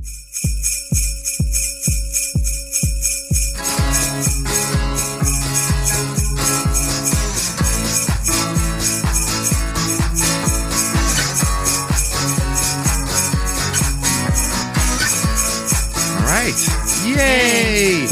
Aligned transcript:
All 0.00 0.06
right. 16.26 16.56
Yay! 17.04 18.06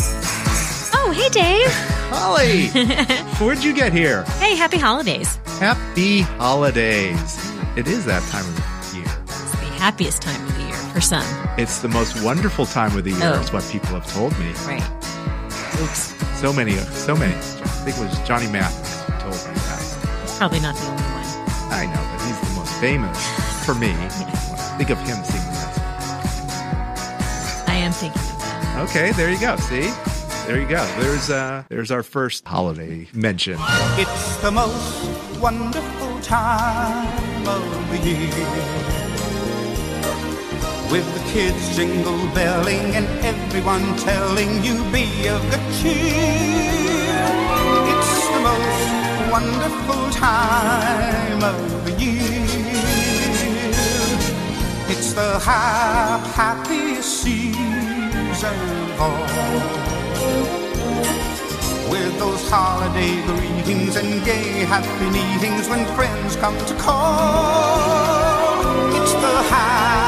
Oh, 0.93 1.13
hey, 1.15 1.29
Dave. 1.31 1.73
Holly! 2.11 2.69
Where'd 3.39 3.65
you 3.65 3.73
get 3.73 3.93
here? 3.95 4.25
Hey, 4.39 4.57
happy 4.57 4.79
holidays. 4.79 5.37
Happy 5.59 6.21
holidays. 6.21 7.51
It 7.77 7.89
is 7.89 8.05
that 8.05 8.23
time 8.29 8.45
of 8.47 8.95
year. 8.95 9.05
It's 9.25 9.53
the 9.53 9.67
happiest 9.79 10.21
time 10.21 10.45
of 10.47 10.55
the 10.55 10.65
year 10.65 10.77
for 10.93 11.01
some. 11.01 11.48
It's 11.59 11.81
the 11.81 11.89
most 11.89 12.23
wonderful 12.23 12.67
time 12.67 12.97
of 12.97 13.03
the 13.05 13.11
year, 13.11 13.33
Oh. 13.35 13.41
is 13.41 13.53
what 13.53 13.65
people 13.71 13.89
have 13.99 14.07
told 14.13 14.33
me. 14.39 14.53
Right. 14.65 14.83
Oops. 15.83 16.15
So 16.39 16.53
many, 16.53 16.73
so 16.77 17.17
many. 17.17 17.35
I 17.35 17.39
think 17.85 17.97
it 17.99 18.01
was 18.05 18.17
Johnny 18.21 18.47
Mathis 18.47 19.03
who 19.03 19.13
told 19.19 19.35
me 19.35 19.55
that. 19.67 19.83
Probably 20.39 20.61
not 20.61 20.77
the 20.77 20.87
only 20.87 21.03
one. 21.03 21.27
I 21.73 21.87
know, 21.87 22.01
but 22.13 22.23
he's 22.27 22.41
the 22.41 22.55
most 22.55 22.73
famous 22.81 23.19
for 23.67 23.75
me. 23.75 23.93
Think 24.79 24.91
of 24.91 24.99
him 25.01 25.17
singing 25.25 25.53
that 25.55 25.75
I 27.67 27.75
am 27.75 27.91
thinking 27.91 28.21
of 28.23 28.39
that. 28.41 28.89
Okay, 28.89 29.11
there 29.13 29.29
you 29.29 29.41
go. 29.41 29.57
See? 29.57 29.91
There 30.47 30.61
you 30.61 30.69
go. 30.69 30.87
There's 31.01 31.29
uh 31.29 31.65
there's 31.69 31.91
our 31.91 32.05
first 32.05 32.47
holiday 32.47 33.09
mention. 33.13 33.59
It's 33.99 34.37
the 34.37 34.53
most 34.53 35.41
wonderful 35.41 36.21
time 36.21 37.49
of 37.49 37.91
the 37.91 37.99
year. 37.99 38.31
With 40.93 41.05
the 41.13 41.18
kids 41.33 41.77
jingle 41.77 42.27
belling 42.35 42.95
and 42.97 43.07
everyone 43.25 43.85
telling 43.99 44.63
you 44.65 44.77
be 44.91 45.05
of 45.29 45.43
good 45.51 45.67
cheer. 45.79 47.27
It's 47.93 48.15
the 48.35 48.41
most 48.49 49.31
wonderful 49.31 50.11
time 50.11 51.43
of 51.43 51.85
the 51.85 51.93
year. 52.03 52.47
It's 54.89 55.13
the 55.13 55.39
hap- 55.39 56.27
happiest 56.41 57.23
season 57.23 58.59
of 58.99 59.01
all 59.01 59.29
with 61.91 62.19
those 62.19 62.43
holiday 62.51 63.15
greetings 63.27 63.97
and 63.97 64.25
gay 64.25 64.65
happy 64.65 65.09
meetings 65.11 65.69
when 65.69 65.85
friends 65.97 66.37
come 66.37 66.57
to 66.71 66.75
call. 66.75 68.17
It's 68.99 69.13
the 69.13 69.37
ha- 69.53 70.08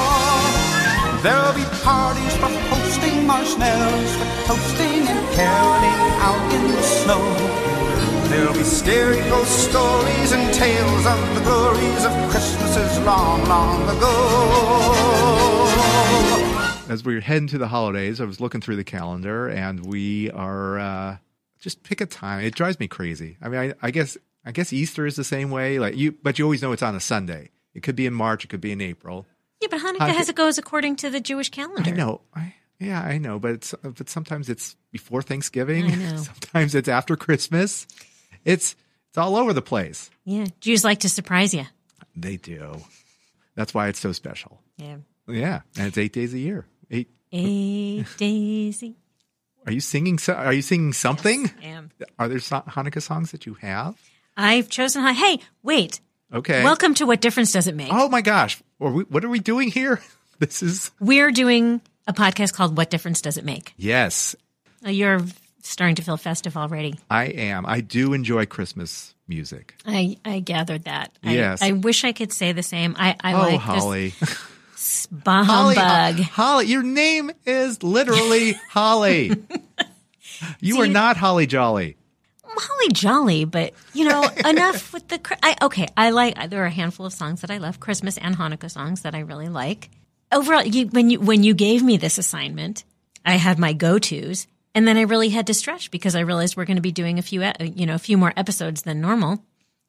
There'll 1.22 1.54
be 1.54 1.65
parties 1.82 2.37
for 2.37 2.49
hosting, 2.71 3.26
marshmallows 3.26 4.16
for 4.16 4.26
toasting, 4.47 5.06
and 5.06 5.34
caroling 5.34 6.00
out 6.22 6.53
in 6.54 6.71
the 6.71 6.82
snow. 6.82 7.21
There'll 8.28 8.54
be 8.54 8.62
scary 8.62 9.19
ghost 9.28 9.69
stories 9.71 10.32
and 10.32 10.54
tales 10.54 11.06
of 11.06 11.34
the 11.34 11.41
glories 11.41 12.04
of 12.04 12.12
Christmases 12.31 13.00
long, 13.00 13.44
long 13.47 13.82
ago. 13.88 14.15
As 16.88 17.05
we're 17.05 17.20
heading 17.20 17.49
to 17.49 17.59
the 17.59 17.69
holidays, 17.69 18.20
I 18.20 18.25
was 18.25 18.41
looking 18.41 18.60
through 18.60 18.76
the 18.76 18.84
calendar 18.84 19.49
and 19.49 19.84
we 19.87 20.31
are 20.31 20.78
uh 20.78 21.16
just 21.59 21.82
pick 21.82 22.00
a 22.00 22.06
time. 22.06 22.44
It 22.44 22.55
drives 22.55 22.78
me 22.78 22.87
crazy. 22.87 23.37
I 23.43 23.49
mean, 23.49 23.75
I, 23.82 23.87
I 23.87 23.91
guess 23.91 24.16
I 24.44 24.53
guess 24.53 24.72
Easter 24.72 25.06
is 25.06 25.16
the 25.16 25.25
same 25.25 25.50
way. 25.50 25.78
Like 25.78 25.97
you, 25.97 26.12
but 26.12 26.38
you 26.38 26.44
always 26.44 26.62
know 26.62 26.72
it's 26.72 26.82
on 26.82 26.94
a 26.94 27.00
Sunday. 27.00 27.50
It 27.78 27.83
could 27.84 27.94
be 27.94 28.06
in 28.06 28.12
March. 28.15 28.44
It 28.44 28.49
could 28.49 28.61
be 28.61 28.72
in 28.72 28.81
April. 28.81 29.25
Yeah, 29.61 29.69
but 29.71 29.81
Hanukkah 29.81 30.12
has 30.15 30.28
it 30.28 30.34
goes 30.34 30.59
according 30.59 30.97
to 30.97 31.11
the 31.11 31.21
Jewish 31.21 31.49
calendar. 31.49 31.89
I 31.89 31.94
know. 31.94 32.22
I, 32.34 32.55
yeah, 32.81 33.00
I 33.00 33.19
know. 33.19 33.39
But 33.39 33.53
it's, 33.53 33.72
but 33.83 34.09
sometimes 34.09 34.49
it's 34.49 34.75
before 34.91 35.22
Thanksgiving. 35.22 35.88
Sometimes 36.17 36.75
it's 36.75 36.88
after 36.88 37.15
Christmas. 37.17 37.87
It's 38.44 38.75
it's 39.11 39.19
all 39.19 39.37
over 39.37 39.53
the 39.53 39.62
place. 39.62 40.11
Yeah, 40.25 40.47
Jews 40.61 40.83
like 40.83 40.99
to 41.00 41.09
surprise 41.09 41.55
you. 41.55 41.67
They 42.17 42.37
do. 42.37 42.83
That's 43.55 43.72
why 43.72 43.87
it's 43.88 44.00
so 44.00 44.11
special. 44.11 44.61
Yeah. 44.77 44.97
Yeah, 45.28 45.61
and 45.77 45.87
it's 45.87 45.99
eight 45.99 46.12
days 46.12 46.34
a 46.34 46.38
year. 46.38 46.67
Eight. 46.91 47.11
Eight 47.33 48.06
daisy. 48.17 48.97
Are 49.67 49.72
you 49.72 49.81
singing? 49.81 50.19
so- 50.19 50.34
Are 50.34 50.53
you 50.53 50.62
singing 50.62 50.93
something? 50.94 51.49
I 51.62 51.67
Am. 51.67 51.91
Are 52.19 52.27
there 52.28 52.41
so- 52.41 52.65
Hanukkah 52.67 53.03
songs 53.03 53.31
that 53.31 53.47
you 53.47 53.55
have? 53.61 53.94
I've 54.37 54.69
chosen. 54.69 55.05
Hey, 55.15 55.38
wait. 55.62 56.00
Okay. 56.33 56.62
Welcome 56.62 56.93
to 56.94 57.06
What 57.06 57.22
Difference 57.22 57.53
Does 57.53 57.69
It 57.69 57.75
Make? 57.75 57.89
Oh 57.91 58.09
my 58.09 58.21
gosh! 58.21 58.61
Are 58.81 58.91
we, 58.91 59.05
what 59.05 59.25
are 59.25 59.28
we 59.31 59.39
doing 59.41 59.71
here? 59.71 60.00
This 60.41 60.62
is 60.62 60.93
We're 61.00 61.33
doing 61.33 61.81
a 62.06 62.12
podcast 62.12 62.53
called 62.55 62.77
What 62.77 62.91
Difference 62.91 63.21
Does 63.21 63.37
It 63.39 63.44
Make? 63.44 63.75
yes. 63.77 64.37
Uh, 64.87 64.91
You're 64.91 65.21
starting 65.62 65.97
to 65.97 66.03
feel 66.03 66.17
festive 66.17 66.56
already. 66.56 66.94
I 67.11 67.25
am. 67.25 67.67
I 67.67 67.81
do 67.81 68.12
enjoy 68.12 68.47
Christmas 68.47 69.17
music. 69.27 69.75
I, 69.84 70.17
I 70.25 70.38
gathered 70.38 70.84
that. 70.84 71.11
I, 71.25 71.33
Yes. 71.33 71.61
I 71.61 71.72
wish 71.72 72.05
I 72.05 72.12
could 72.12 72.33
say 72.33 72.53
the 72.53 72.62
same. 72.62 72.94
I, 72.97 73.17
I 73.21 73.33
oh, 73.33 73.38
like 73.38 73.59
Holly. 73.61 74.15
this 74.21 75.09
Holly, 75.27 75.77
uh, 75.78 76.12
Holly, 76.22 76.67
your 76.67 76.84
name 76.84 77.33
is 77.44 77.83
literally 77.83 78.53
Holly. 78.71 79.33
You 80.61 80.83
are 80.83 80.87
not 80.87 81.17
Holly 81.17 81.49
Jolly. 81.49 81.97
Holly 82.57 82.89
Jolly, 82.93 83.45
but 83.45 83.73
you 83.93 84.09
know, 84.09 84.23
enough 84.45 84.93
with 84.93 85.09
the. 85.09 85.19
cr- 85.19 85.35
I, 85.43 85.57
okay, 85.63 85.87
I 85.97 86.11
like. 86.11 86.51
There 86.51 86.63
are 86.63 86.67
a 86.67 86.71
handful 86.71 87.07
of 87.07 87.13
songs 87.13 87.41
that 87.43 87.51
I 87.51 87.59
love, 87.59 87.81
Christmas 87.81 88.17
and 88.19 88.37
Hanukkah 88.37 88.71
songs 88.71 89.03
that 89.03 89.15
I 89.15 89.21
really 89.21 89.49
like. 89.49 89.91
Overall, 90.31 90.63
you, 90.65 90.87
when 90.89 91.11
you 91.11 91.21
when 91.21 91.43
you 91.43 91.55
gave 91.55 91.83
me 91.83 91.97
this 91.97 92.19
assignment, 92.19 92.85
I 93.25 93.35
had 93.37 93.59
my 93.59 93.73
go 93.73 93.99
tos, 93.99 94.47
and 94.75 94.87
then 94.87 94.97
I 94.97 95.03
really 95.03 95.31
had 95.31 95.47
to 95.49 95.55
stretch 95.55 95.91
because 95.91 96.15
I 96.15 96.21
realized 96.21 96.57
we're 96.57 96.65
going 96.67 96.77
to 96.77 96.83
be 96.83 96.93
doing 96.93 97.19
a 97.19 97.23
few, 97.23 97.43
e- 97.43 97.53
you 97.75 97.87
know, 97.87 97.95
a 97.95 97.99
few 97.99 98.17
more 98.19 98.33
episodes 98.37 98.83
than 98.83 99.01
normal, 99.01 99.43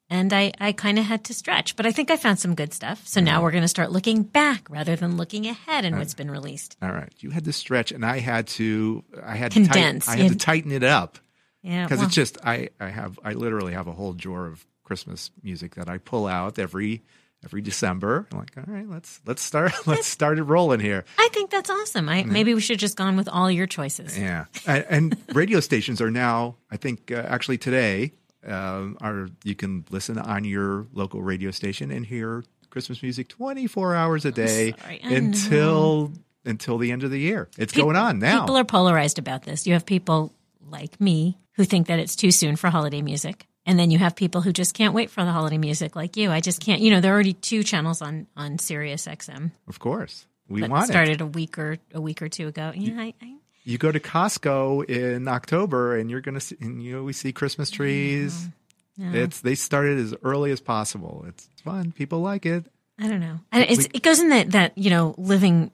and 0.08 0.32
I 0.32 0.52
I 0.58 0.72
kind 0.72 0.98
of 0.98 1.04
had 1.04 1.24
to 1.24 1.34
stretch. 1.34 1.76
But 1.76 1.86
I 1.86 1.92
think 1.92 2.10
I 2.10 2.16
found 2.16 2.38
some 2.38 2.54
good 2.54 2.72
stuff. 2.72 3.06
So 3.06 3.20
now 3.20 3.42
we're 3.42 3.50
going 3.52 3.64
to 3.64 3.68
start 3.68 3.92
looking 3.92 4.22
back 4.22 4.66
rather 4.70 4.96
than 4.96 5.16
looking 5.16 5.46
ahead 5.46 5.84
in 5.84 5.96
what's 5.98 6.14
been 6.14 6.30
released. 6.30 6.76
All 6.82 6.90
right, 6.90 7.12
you 7.18 7.30
had 7.30 7.44
to 7.44 7.52
stretch, 7.52 7.92
and 7.92 8.04
I 8.04 8.18
had 8.18 8.46
to. 8.48 9.04
I 9.22 9.36
had 9.36 9.52
Condense. 9.52 10.06
To 10.06 10.10
tighten, 10.10 10.20
I 10.20 10.22
had 10.24 10.32
to 10.32 10.38
tighten 10.38 10.72
it 10.72 10.82
up 10.82 11.18
Yeah, 11.62 11.84
because 11.84 11.98
well, 11.98 12.06
it's 12.06 12.14
just 12.14 12.38
I. 12.44 12.70
I 12.80 12.88
have. 12.88 13.18
I 13.22 13.32
literally 13.34 13.74
have 13.74 13.86
a 13.86 13.92
whole 13.92 14.12
drawer 14.12 14.46
of 14.46 14.66
Christmas 14.82 15.30
music 15.42 15.74
that 15.74 15.88
I 15.88 15.98
pull 15.98 16.26
out 16.26 16.58
every 16.58 17.02
every 17.44 17.60
December. 17.60 18.26
I'm 18.32 18.38
like, 18.38 18.56
all 18.56 18.64
right, 18.66 18.88
let's 18.88 19.20
let's 19.26 19.42
start 19.42 19.72
let's 19.86 20.06
start 20.06 20.38
it 20.38 20.44
rolling 20.44 20.80
here. 20.80 21.04
I 21.18 21.28
think 21.32 21.50
that's 21.50 21.70
awesome. 21.70 22.08
I 22.08 22.24
maybe 22.24 22.54
we 22.54 22.60
should 22.60 22.78
just 22.78 22.96
gone 22.96 23.16
with 23.16 23.28
all 23.28 23.50
your 23.50 23.66
choices. 23.66 24.18
Yeah, 24.18 24.46
and, 24.66 24.86
and 24.88 25.16
radio 25.34 25.60
stations 25.60 26.00
are 26.00 26.10
now. 26.10 26.56
I 26.70 26.76
think 26.76 27.10
uh, 27.10 27.24
actually 27.26 27.58
today 27.58 28.12
um, 28.46 28.96
are 29.00 29.28
you 29.44 29.54
can 29.54 29.84
listen 29.90 30.18
on 30.18 30.44
your 30.44 30.86
local 30.92 31.22
radio 31.22 31.50
station 31.50 31.90
and 31.90 32.04
hear 32.04 32.44
Christmas 32.70 33.02
music 33.02 33.28
24 33.28 33.94
hours 33.94 34.24
a 34.24 34.32
day 34.32 34.74
until 35.02 36.12
until 36.44 36.78
the 36.78 36.90
end 36.90 37.04
of 37.04 37.10
the 37.10 37.20
year. 37.20 37.48
It's 37.58 37.72
going 37.72 37.96
on 37.96 38.18
now. 38.18 38.40
People 38.40 38.56
are 38.56 38.64
polarized 38.64 39.18
about 39.18 39.42
this. 39.42 39.66
You 39.66 39.74
have 39.74 39.84
people 39.84 40.32
like 40.60 41.00
me 41.00 41.36
who 41.60 41.66
think 41.66 41.88
that 41.88 41.98
it's 41.98 42.16
too 42.16 42.30
soon 42.30 42.56
for 42.56 42.70
holiday 42.70 43.02
music. 43.02 43.46
And 43.66 43.78
then 43.78 43.90
you 43.90 43.98
have 43.98 44.16
people 44.16 44.40
who 44.40 44.50
just 44.50 44.72
can't 44.72 44.94
wait 44.94 45.10
for 45.10 45.22
the 45.26 45.30
holiday 45.30 45.58
music, 45.58 45.94
like 45.94 46.16
you. 46.16 46.30
I 46.30 46.40
just 46.40 46.58
can't. 46.62 46.80
You 46.80 46.90
know, 46.90 47.02
there 47.02 47.12
are 47.12 47.14
already 47.14 47.34
two 47.34 47.62
channels 47.62 48.00
on 48.00 48.26
on 48.34 48.58
Sirius 48.58 49.06
XM 49.06 49.50
Of 49.68 49.78
course, 49.78 50.26
we 50.48 50.62
want 50.66 50.84
it. 50.84 50.92
started 50.92 51.20
a 51.20 51.26
week 51.26 51.58
or 51.58 51.76
a 51.92 52.00
week 52.00 52.22
or 52.22 52.30
two 52.30 52.48
ago. 52.48 52.72
Yeah, 52.74 52.94
I, 52.98 53.12
I, 53.20 53.34
You 53.64 53.76
go 53.76 53.92
to 53.92 54.00
Costco 54.00 54.88
in 54.88 55.28
October, 55.28 55.98
and 55.98 56.10
you're 56.10 56.22
gonna 56.22 56.40
see, 56.40 56.56
and 56.62 56.82
you 56.82 56.98
always 56.98 57.18
see 57.18 57.32
Christmas 57.32 57.70
trees. 57.70 58.48
It's 58.96 59.42
they 59.42 59.54
started 59.54 59.98
as 59.98 60.14
early 60.22 60.52
as 60.52 60.60
possible. 60.62 61.26
It's 61.28 61.46
fun. 61.62 61.92
People 61.92 62.20
like 62.20 62.46
it. 62.46 62.64
I 62.98 63.08
don't 63.08 63.20
know. 63.20 63.40
And 63.52 63.64
it's, 63.68 63.86
it 63.92 64.02
goes 64.02 64.20
in 64.20 64.30
that 64.30 64.52
that 64.52 64.78
you 64.78 64.88
know 64.88 65.14
living 65.18 65.70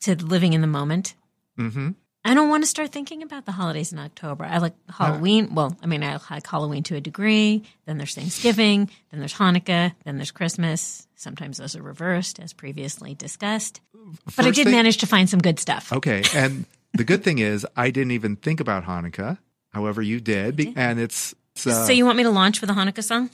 to 0.00 0.16
living 0.16 0.54
in 0.54 0.62
the 0.62 0.66
moment. 0.66 1.14
Mm-hmm. 1.58 1.90
I 2.24 2.34
don't 2.34 2.50
want 2.50 2.62
to 2.62 2.66
start 2.68 2.92
thinking 2.92 3.22
about 3.22 3.46
the 3.46 3.52
holidays 3.52 3.92
in 3.92 3.98
October. 3.98 4.44
I 4.44 4.58
like 4.58 4.74
Halloween. 4.90 5.54
Well, 5.54 5.74
I 5.82 5.86
mean, 5.86 6.02
I 6.02 6.18
like 6.30 6.46
Halloween 6.46 6.82
to 6.84 6.96
a 6.96 7.00
degree. 7.00 7.62
Then 7.86 7.96
there's 7.96 8.14
Thanksgiving. 8.14 8.90
Then 9.10 9.20
there's 9.20 9.32
Hanukkah. 9.34 9.92
Then 10.04 10.16
there's 10.16 10.30
Christmas. 10.30 11.06
Sometimes 11.16 11.56
those 11.56 11.74
are 11.76 11.82
reversed, 11.82 12.38
as 12.38 12.52
previously 12.52 13.14
discussed. 13.14 13.80
But 14.36 14.46
I 14.46 14.50
did 14.50 14.64
thing- 14.64 14.72
manage 14.72 14.98
to 14.98 15.06
find 15.06 15.30
some 15.30 15.40
good 15.40 15.58
stuff. 15.58 15.92
Okay, 15.92 16.22
and 16.34 16.66
the 16.92 17.04
good 17.04 17.24
thing 17.24 17.38
is, 17.38 17.66
I 17.76 17.90
didn't 17.90 18.12
even 18.12 18.36
think 18.36 18.60
about 18.60 18.84
Hanukkah. 18.84 19.38
However, 19.72 20.02
you 20.02 20.20
did, 20.20 20.56
be- 20.56 20.72
and 20.76 20.98
it's, 20.98 21.34
it's 21.54 21.66
uh, 21.66 21.86
so 21.86 21.92
you 21.92 22.04
want 22.04 22.16
me 22.18 22.24
to 22.24 22.30
launch 22.30 22.60
with 22.60 22.68
a 22.70 22.72
Hanukkah 22.74 23.04
song? 23.04 23.30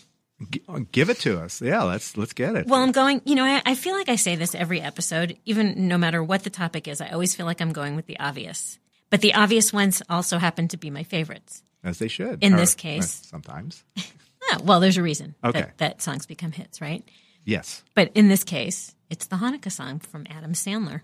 G- 0.50 0.62
give 0.92 1.10
it 1.10 1.18
to 1.20 1.40
us. 1.40 1.60
Yeah, 1.62 1.82
let's 1.82 2.16
let's 2.16 2.32
get 2.32 2.56
it. 2.56 2.66
Well, 2.66 2.80
I'm 2.82 2.92
going, 2.92 3.22
you 3.24 3.34
know, 3.34 3.44
I, 3.44 3.62
I 3.64 3.74
feel 3.74 3.94
like 3.94 4.08
I 4.08 4.16
say 4.16 4.36
this 4.36 4.54
every 4.54 4.80
episode, 4.80 5.36
even 5.44 5.88
no 5.88 5.96
matter 5.98 6.22
what 6.22 6.44
the 6.44 6.50
topic 6.50 6.86
is. 6.88 7.00
I 7.00 7.08
always 7.08 7.34
feel 7.34 7.46
like 7.46 7.60
I'm 7.60 7.72
going 7.72 7.96
with 7.96 8.06
the 8.06 8.18
obvious. 8.20 8.78
But 9.10 9.20
the 9.20 9.34
obvious 9.34 9.72
ones 9.72 10.02
also 10.10 10.38
happen 10.38 10.68
to 10.68 10.76
be 10.76 10.90
my 10.90 11.04
favorites. 11.04 11.62
as 11.84 11.98
they 12.00 12.08
should. 12.08 12.42
in 12.42 12.54
Or, 12.54 12.56
this 12.56 12.74
uh, 12.74 12.78
case- 12.78 13.26
sometimes. 13.28 13.84
Ah, 14.48 14.58
well, 14.62 14.78
there's 14.78 14.96
a 14.96 15.02
reason 15.02 15.34
Okay. 15.42 15.58
that, 15.62 15.78
that 15.78 16.02
songs 16.02 16.24
become 16.24 16.52
hits, 16.52 16.80
right? 16.80 17.02
Yes. 17.44 17.82
But 17.96 18.12
in 18.14 18.28
this 18.28 18.44
case, 18.44 18.94
it's 19.10 19.26
the 19.26 19.34
Hanukkah 19.34 19.72
song 19.72 19.98
from 19.98 20.24
Adam 20.30 20.52
Sandler. 20.52 21.00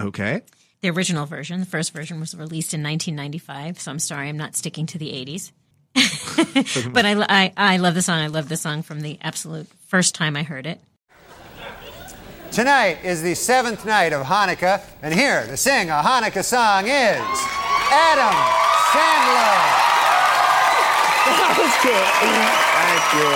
Okay. 0.00 0.42
The 0.80 0.90
original 0.90 1.24
version, 1.24 1.60
the 1.60 1.66
first 1.66 1.92
version 1.92 2.18
was 2.18 2.34
released 2.34 2.74
in 2.74 2.82
1995. 2.82 3.78
So 3.80 3.92
I'm 3.92 4.00
sorry, 4.00 4.28
I'm 4.28 4.36
not 4.36 4.56
sticking 4.56 4.86
to 4.86 4.98
the 4.98 5.10
80s. 5.12 5.52
But 5.94 7.04
I, 7.04 7.14
I, 7.28 7.52
I 7.56 7.76
love 7.78 7.94
the 7.94 8.02
song. 8.02 8.20
I 8.20 8.28
love 8.28 8.48
the 8.48 8.56
song 8.56 8.82
from 8.82 9.00
the 9.00 9.18
absolute 9.22 9.66
first 9.86 10.14
time 10.14 10.36
I 10.36 10.42
heard 10.42 10.66
it. 10.66 10.80
Tonight 12.52 12.98
is 13.04 13.22
the 13.22 13.34
seventh 13.34 13.86
night 13.86 14.12
of 14.12 14.26
Hanukkah, 14.26 14.82
and 15.02 15.14
here 15.14 15.46
to 15.46 15.56
sing 15.56 15.88
a 15.88 16.02
Hanukkah 16.02 16.44
song 16.44 16.84
is 16.86 17.20
Adam 17.92 18.34
Sandler. 18.90 19.60
That 21.30 21.54
was 21.58 21.74
good. 21.82 22.06
Thank 22.80 23.04
you. 23.14 23.30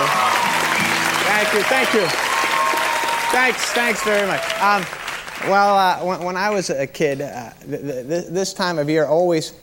Thank 1.25 1.53
you. 1.53 1.61
Thank 1.63 1.93
you. 1.93 2.07
Thanks. 3.31 3.71
Thanks 3.71 4.03
very 4.03 4.27
much. 4.27 4.43
Um, 4.61 4.85
well, 5.49 5.77
uh, 5.77 6.03
when, 6.05 6.23
when 6.25 6.37
I 6.37 6.49
was 6.49 6.69
a 6.69 6.87
kid, 6.87 7.21
uh, 7.21 7.51
th- 7.65 7.81
th- 7.81 8.07
th- 8.07 8.25
this 8.27 8.53
time 8.53 8.77
of 8.79 8.89
year 8.89 9.05
always, 9.05 9.53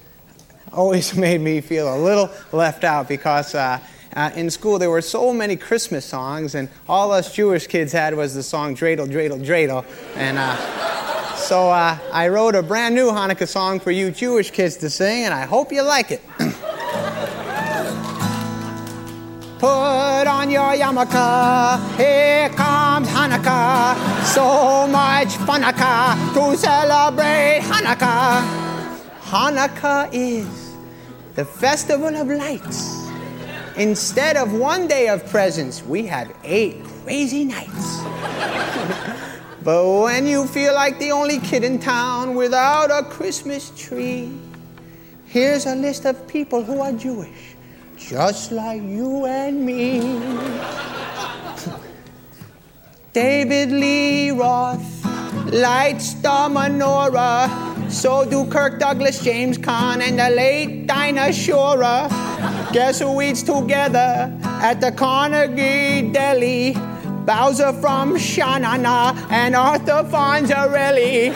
always 0.73 1.17
made 1.27 1.41
me 1.41 1.61
feel 1.61 1.95
a 1.95 1.99
little 1.99 2.31
left 2.53 2.85
out 2.85 3.09
because 3.09 3.55
uh, 3.55 3.79
uh, 4.15 4.31
in 4.37 4.51
school 4.51 4.79
there 4.79 4.91
were 4.91 5.03
so 5.03 5.33
many 5.33 5.57
Christmas 5.57 6.05
songs, 6.05 6.55
and 6.55 6.69
all 6.89 7.13
us 7.13 7.35
Jewish 7.35 7.67
kids 7.67 7.93
had 7.93 8.15
was 8.15 8.35
the 8.35 8.43
song 8.43 8.77
"Dreidel, 8.77 9.09
Dreidel, 9.09 9.45
Dreidel," 9.45 9.85
and. 10.17 10.39
Uh, 10.39 10.89
so 11.43 11.69
uh, 11.71 11.99
I 12.13 12.29
wrote 12.29 12.55
a 12.55 12.63
brand 12.63 12.95
new 12.95 13.11
Hanukkah 13.11 13.49
song 13.49 13.81
for 13.81 13.91
you 13.91 14.13
Jewish 14.13 14.53
kids 14.53 14.77
to 14.77 14.89
sing, 14.89 15.25
and 15.25 15.35
I 15.35 15.45
hope 15.45 15.73
you 15.73 15.83
like 15.83 16.13
it. 16.13 16.23
Put 19.59 20.27
on 20.27 20.51
your 20.51 20.73
yarmulke, 20.73 21.97
here 21.97 22.49
comes 22.51 23.09
Hanukkah. 23.09 23.97
So 24.25 24.87
much 24.87 25.35
Hanukkah 25.47 26.17
to 26.35 26.57
celebrate 26.57 27.61
Hanukkah. 27.65 28.62
Hanukkah 29.33 30.11
is 30.13 30.75
the 31.37 31.45
festival 31.47 32.15
of 32.15 32.29
lights. 32.29 33.09
Instead 33.79 34.37
of 34.37 34.53
one 34.53 34.87
day 34.87 35.09
of 35.09 35.25
presents, 35.25 35.83
we 35.83 36.05
have 36.05 36.31
eight 36.45 36.85
crazy 36.85 37.47
nights. 37.47 38.03
but 39.65 39.89
when 39.89 40.27
you 40.27 40.47
feel 40.47 40.75
like 40.75 40.99
the 40.99 41.13
only 41.13 41.39
kid 41.39 41.65
in 41.65 41.79
town 41.79 42.35
without 42.35 42.91
a 42.91 43.09
Christmas 43.09 43.73
tree, 43.75 44.31
here's 45.25 45.65
a 45.65 45.77
list 45.77 46.05
of 46.05 46.29
people 46.29 46.63
who 46.63 46.83
are 46.83 46.93
Jewish 46.93 47.57
just 47.97 48.53
like 48.53 48.83
you 48.83 49.25
and 49.25 49.65
me. 49.65 50.01
David 53.15 53.73
Lee 53.73 54.31
Roth 54.31 55.07
lights 55.47 56.13
the 56.21 56.29
menorah. 56.29 57.72
So 57.93 58.25
do 58.29 58.47
Kirk 58.47 58.81
Douglas, 58.81 59.23
James 59.23 59.59
Caan, 59.59 60.01
and 60.01 60.19
the 60.19 60.31
late 60.31 60.87
Dinah 60.87 61.29
Shora. 61.29 62.09
Guess 62.73 63.01
who 63.01 63.21
eats 63.21 63.43
together 63.43 64.37
at 64.45 64.81
the 64.81 64.91
Carnegie 64.93 66.11
Deli? 66.11 66.73
Bowser 67.27 67.73
from 67.75 68.19
Sha 68.19 68.59
Na 68.59 68.77
Na 68.77 69.15
and 69.31 69.55
Arthur 69.55 70.03
Fonzarelli. 70.11 71.33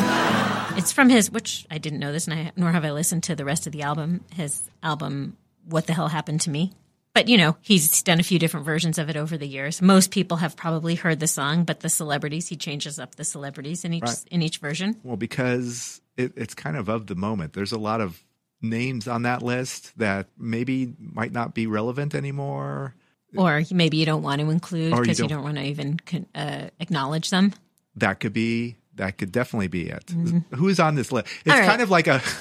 It's 0.76 0.90
from 0.92 1.08
his, 1.08 1.30
which 1.30 1.66
I 1.70 1.78
didn't 1.78 2.00
know 2.00 2.10
this, 2.10 2.26
and 2.26 2.34
I, 2.38 2.52
nor 2.56 2.72
have 2.72 2.84
I 2.84 2.90
listened 2.90 3.22
to 3.24 3.36
the 3.36 3.44
rest 3.44 3.66
of 3.66 3.72
the 3.72 3.82
album. 3.82 4.24
His 4.34 4.62
album, 4.82 5.36
"What 5.68 5.86
the 5.86 5.92
Hell 5.92 6.08
Happened 6.08 6.40
to 6.42 6.50
Me." 6.50 6.72
But 7.14 7.28
you 7.28 7.38
know, 7.38 7.56
he's 7.62 8.02
done 8.02 8.18
a 8.18 8.24
few 8.24 8.38
different 8.38 8.66
versions 8.66 8.98
of 8.98 9.08
it 9.08 9.16
over 9.16 9.38
the 9.38 9.46
years. 9.46 9.80
Most 9.80 10.10
people 10.10 10.38
have 10.38 10.56
probably 10.56 10.96
heard 10.96 11.20
the 11.20 11.28
song, 11.28 11.64
but 11.64 11.80
the 11.80 11.88
celebrities, 11.88 12.48
he 12.48 12.56
changes 12.56 12.98
up 12.98 13.14
the 13.14 13.24
celebrities 13.24 13.84
in 13.84 13.92
each 13.94 14.02
Right. 14.02 14.24
in 14.30 14.42
each 14.42 14.58
version. 14.58 14.96
Well, 15.04 15.16
because 15.16 16.00
it, 16.16 16.32
it's 16.36 16.54
kind 16.54 16.76
of 16.76 16.88
of 16.88 17.06
the 17.06 17.14
moment. 17.14 17.52
There's 17.52 17.72
a 17.72 17.78
lot 17.78 18.00
of 18.00 18.22
names 18.62 19.06
on 19.06 19.22
that 19.22 19.42
list 19.42 19.96
that 19.98 20.28
maybe 20.38 20.94
might 20.98 21.32
not 21.32 21.54
be 21.54 21.66
relevant 21.66 22.14
anymore. 22.14 22.94
Or 23.36 23.62
maybe 23.70 23.98
you 23.98 24.06
don't 24.06 24.22
want 24.22 24.40
to 24.40 24.48
include 24.50 24.92
Or 24.92 24.96
you 24.98 25.02
because 25.02 25.18
you, 25.20 25.28
don't- 25.28 25.42
want 25.42 25.56
to 25.56 25.64
even 25.64 26.00
uh, 26.34 26.68
acknowledge 26.80 27.30
them. 27.30 27.52
That 27.96 28.20
could 28.20 28.32
be. 28.32 28.76
That 28.94 29.18
could 29.18 29.30
definitely 29.30 29.68
be 29.68 29.90
it. 29.90 30.10
Who 30.54 30.68
is 30.68 30.80
on 30.80 30.94
this 30.94 31.12
list? 31.12 31.26
It's 31.26 31.42
Mm-hmm. 31.42 31.50
Right. 31.60 31.66
kind 31.68 31.82
of 31.82 31.90
like 31.90 32.06
a. 32.06 32.22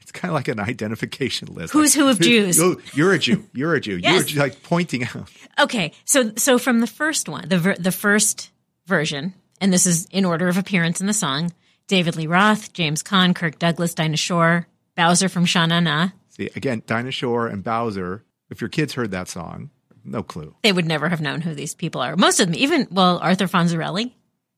It's 0.00 0.12
kind 0.12 0.30
of 0.30 0.36
like 0.36 0.46
an 0.46 0.60
identification 0.60 1.52
list. 1.52 1.72
Who's 1.72 1.92
who 1.92 2.06
of 2.08 2.20
Jews? 2.20 2.60
You're 2.94 3.12
a 3.12 3.18
Jew. 3.18 3.42
You're 3.52 3.74
a 3.74 3.80
Jew. 3.80 3.96
Yes. 4.00 4.32
You're 4.32 4.44
like 4.44 4.62
pointing 4.62 5.02
out. 5.02 5.28
Okay, 5.58 5.90
so 6.04 6.30
so 6.36 6.58
from 6.58 6.78
the 6.78 6.86
first 6.86 7.28
one, 7.28 7.48
the 7.48 7.58
ver- 7.58 7.74
the 7.74 7.90
first 7.90 8.50
version, 8.86 9.34
and 9.60 9.72
this 9.72 9.84
is 9.84 10.06
in 10.12 10.24
order 10.24 10.46
of 10.46 10.58
appearance 10.58 11.00
in 11.00 11.08
the 11.08 11.12
song: 11.12 11.50
David 11.86 12.16
Lee 12.16 12.26
Roth, 12.26 12.72
James 12.72 13.02
Caan, 13.02 13.34
Kirk 13.34 13.58
Douglas, 13.58 13.94
Dinah 13.94 14.16
Shore, 14.16 14.66
Bowser 14.96 15.28
from 15.28 15.44
Sha 15.44 15.66
Na 15.66 15.80
Na. 15.80 16.08
See 16.28 16.50
again, 16.56 16.82
Dinah 16.86 17.10
Shore 17.12 17.46
and 17.46 17.62
Bowser. 17.62 18.24
If 18.50 18.60
your 18.60 18.68
kids 18.70 18.94
heard 18.94 19.10
that 19.12 19.28
song, 19.28 19.70
no 20.04 20.22
clue. 20.22 20.54
They 20.62 20.72
would 20.72 20.86
never 20.86 21.08
have 21.08 21.20
known 21.20 21.40
who 21.40 21.54
these 21.54 21.74
people 21.74 22.00
are. 22.00 22.16
Most 22.16 22.40
of 22.40 22.46
them, 22.46 22.54
even 22.56 22.86
well, 22.90 23.18
Arthur 23.18 23.46
Fonzarelli, 23.46 24.12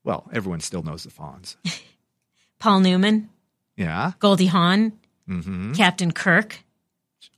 Well, 0.05 0.29
everyone 0.33 0.61
still 0.61 0.83
knows 0.83 1.05
the 1.05 1.11
Fonz. 1.11 1.57
Paul 2.59 2.81
Newman, 2.81 3.29
Yeah, 3.77 4.13
Goldie 4.19 4.47
Hawn, 4.47 4.93
Mm-hmm. 5.29 5.73
Captain 5.75 6.11
Kirk, 6.13 6.65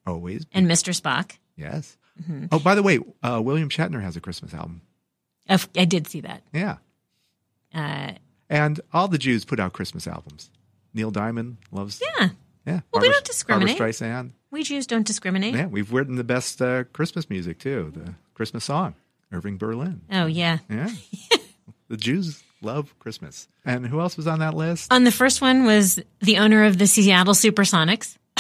always. 0.06 0.47
and 0.52 0.68
Mr. 0.68 0.94
Spock. 0.99 1.38
Yes. 1.56 1.97
Mm-hmm. 2.23 2.47
Oh, 2.52 2.61
by 2.61 2.75
the 2.76 2.82
way, 2.85 3.00
uh, 3.23 3.40
William 3.42 3.68
Shatner 3.68 4.00
has 4.00 4.16
a 4.16 4.20
Christmas 4.20 4.54
album. 4.54 4.82
I 5.49 5.85
did 5.85 6.06
see 6.06 6.20
that. 6.20 6.42
Yeah. 6.52 6.76
Uh, 7.75 8.12
And 8.50 8.80
all 8.92 9.09
the 9.09 9.16
Jews 9.16 9.45
put 9.47 9.59
out 9.61 9.73
Christmas 9.73 10.07
albums. 10.07 10.50
Neil 10.92 11.11
Diamond 11.12 11.57
loves. 11.71 12.02
yeah, 12.19 12.30
Yeah. 12.66 12.80
Well, 12.92 13.00
we 13.00 13.09
don't 13.09 13.25
discriminate. 13.25 13.78
Barbra 13.78 13.92
Streisand. 13.95 14.33
we 14.50 14.62
Jews 14.64 14.87
don't 14.87 15.07
discriminate. 15.07 15.54
Yeah, 15.54 15.66
we've 15.66 15.92
written 15.92 16.16
the 16.16 16.25
best 16.25 16.61
uh, 16.61 16.85
Christmas 16.92 17.30
music 17.30 17.59
too. 17.61 17.92
The 17.95 18.14
Christmas 18.35 18.64
song, 18.64 18.95
Irving 19.33 19.57
Berlin. 19.57 20.00
Oh 20.11 20.26
yeah. 20.26 20.59
Yeah. 20.69 20.90
the 21.88 21.97
Jews 21.97 22.42
love 22.61 22.92
Christmas. 22.99 23.47
And 23.64 23.87
who 23.87 24.00
else 24.00 24.16
was 24.16 24.26
on 24.26 24.40
that 24.40 24.54
list? 24.54 24.92
On 24.92 25.04
the 25.04 25.12
first 25.12 25.40
one 25.40 25.64
was 25.64 26.00
the 26.21 26.38
owner 26.38 26.64
of 26.64 26.76
the 26.76 26.87
Seattle 26.88 27.35
Supersonics. 27.35 28.16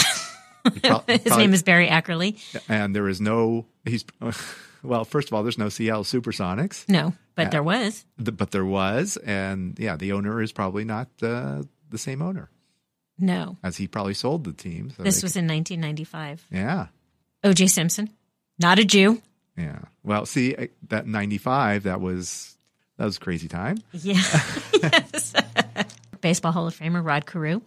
Pro- 0.82 0.98
His 1.06 1.20
probably- 1.22 1.36
name 1.36 1.54
is 1.54 1.62
Barry 1.62 1.86
Ackerley. 1.88 2.36
And 2.68 2.94
there 2.96 3.08
is 3.08 3.20
no. 3.20 3.66
He's. 3.84 4.04
Well, 4.82 5.04
first 5.04 5.28
of 5.28 5.34
all, 5.34 5.42
there's 5.42 5.58
no 5.58 5.68
Seattle 5.68 6.04
Supersonics, 6.04 6.88
No, 6.88 7.14
but 7.34 7.50
there 7.50 7.62
was. 7.62 8.04
th- 8.22 8.36
but 8.36 8.50
there 8.50 8.64
was, 8.64 9.16
and 9.18 9.78
yeah, 9.78 9.96
the 9.96 10.12
owner 10.12 10.40
is 10.42 10.52
probably 10.52 10.84
not 10.84 11.08
uh, 11.22 11.62
the 11.90 11.98
same 11.98 12.22
owner 12.22 12.48
No. 13.18 13.56
as 13.62 13.76
he 13.76 13.86
probably 13.86 14.14
sold 14.14 14.44
the 14.44 14.52
team. 14.52 14.90
So 14.96 15.02
This 15.02 15.22
was 15.22 15.36
in 15.36 15.46
1995. 15.46 16.46
yeah, 16.50 16.86
O.J. 17.44 17.66
Simpson, 17.68 18.10
not 18.58 18.78
a 18.78 18.84
Jew. 18.84 19.20
yeah. 19.56 19.80
Well, 20.02 20.24
see 20.26 20.54
uh, 20.54 20.66
that 20.88 21.06
'95, 21.06 21.82
that 21.84 22.00
was 22.00 22.56
that 22.96 23.04
was 23.04 23.16
a 23.18 23.20
crazy 23.20 23.48
time. 23.48 23.78
Yeah. 23.92 24.14
yes. 24.82 25.34
Baseball 26.20 26.52
Hall 26.52 26.66
of 26.66 26.78
Famer 26.78 27.04
Rod 27.04 27.26
Carew. 27.26 27.60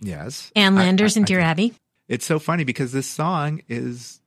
Yes, 0.00 0.50
Ann 0.56 0.76
I- 0.78 0.82
Landers 0.82 1.16
I- 1.16 1.20
and 1.20 1.26
Dear 1.26 1.40
Abby. 1.40 1.74
It's 2.08 2.26
so 2.26 2.38
funny 2.40 2.64
because 2.64 2.90
this 2.90 3.06
song 3.06 3.62
is 3.68 4.20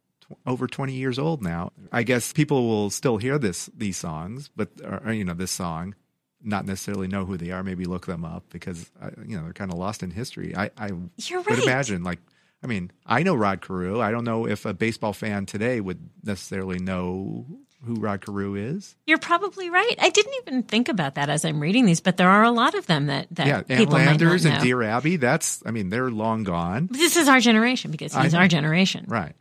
over 0.46 0.68
20 0.68 0.94
years 0.94 1.20
old 1.20 1.42
now. 1.42 1.72
I 1.92 2.04
guess 2.04 2.34
people 2.34 2.68
will 2.68 2.90
still 2.90 3.18
hear 3.18 3.38
this 3.38 3.70
these 3.76 3.98
songs, 3.98 4.50
but 4.56 4.70
or, 4.84 5.02
or, 5.06 5.14
you 5.14 5.24
know 5.24 5.34
this 5.34 5.52
song, 5.52 5.96
not 6.42 6.66
necessarily 6.66 7.08
know 7.08 7.26
who 7.26 7.38
they 7.38 7.52
are. 7.52 7.64
Maybe 7.64 7.86
look 7.86 8.06
them 8.06 8.26
up 8.26 8.46
because 8.50 8.92
uh, 9.02 9.12
you 9.26 9.38
know 9.38 9.44
they're 9.44 9.54
kind 9.54 9.72
of 9.72 9.78
lost 9.78 10.04
in 10.04 10.12
history. 10.12 10.56
I, 10.56 10.72
I 10.78 10.92
You're 11.18 11.42
would 11.42 11.60
imagine 11.60 12.04
like. 12.04 12.20
I 12.62 12.66
mean, 12.66 12.92
I 13.06 13.24
know 13.24 13.36
Rod 13.36 13.60
Carew. 13.60 14.00
I 14.02 14.12
don't 14.12 14.24
know 14.24 14.48
if 14.48 14.66
a 14.66 14.74
baseball 14.74 15.12
fan 15.12 15.46
today 15.46 15.82
would 15.82 16.10
necessarily 16.24 16.80
know 16.80 17.46
who 17.86 17.96
Rod 17.96 18.22
Carew 18.22 18.56
is. 18.56 18.96
You're 19.06 19.18
probably 19.18 19.70
right. 19.70 19.96
I 20.00 20.10
didn't 20.10 20.34
even 20.42 20.64
think 20.64 20.90
about 20.90 21.16
that 21.16 21.30
as 21.30 21.44
I'm 21.44 21.60
reading 21.60 21.86
these, 21.86 22.00
but 22.00 22.18
there 22.18 22.30
are 22.30 22.44
a 22.44 22.52
lot 22.52 22.76
of 22.76 22.88
them 22.88 23.08
that, 23.08 23.28
that 23.32 23.48
yeah, 23.48 23.62
people 23.64 23.96
Landers 23.96 24.46
might 24.46 24.50
not 24.50 24.56
and 24.56 24.64
know. 24.64 24.66
Dear 24.66 24.84
Abby. 24.84 25.18
That's, 25.18 25.62
I 25.66 25.72
mean, 25.72 25.90
they're 25.90 26.10
long 26.10 26.44
gone. 26.44 26.88
But 26.88 26.98
this 26.98 27.18
is 27.18 27.28
our 27.28 27.40
generation 27.40 27.92
because 27.92 28.16
I 28.16 28.24
he's 28.24 28.34
know. 28.34 28.40
our 28.40 28.48
generation. 28.48 29.06
Right. 29.08 29.36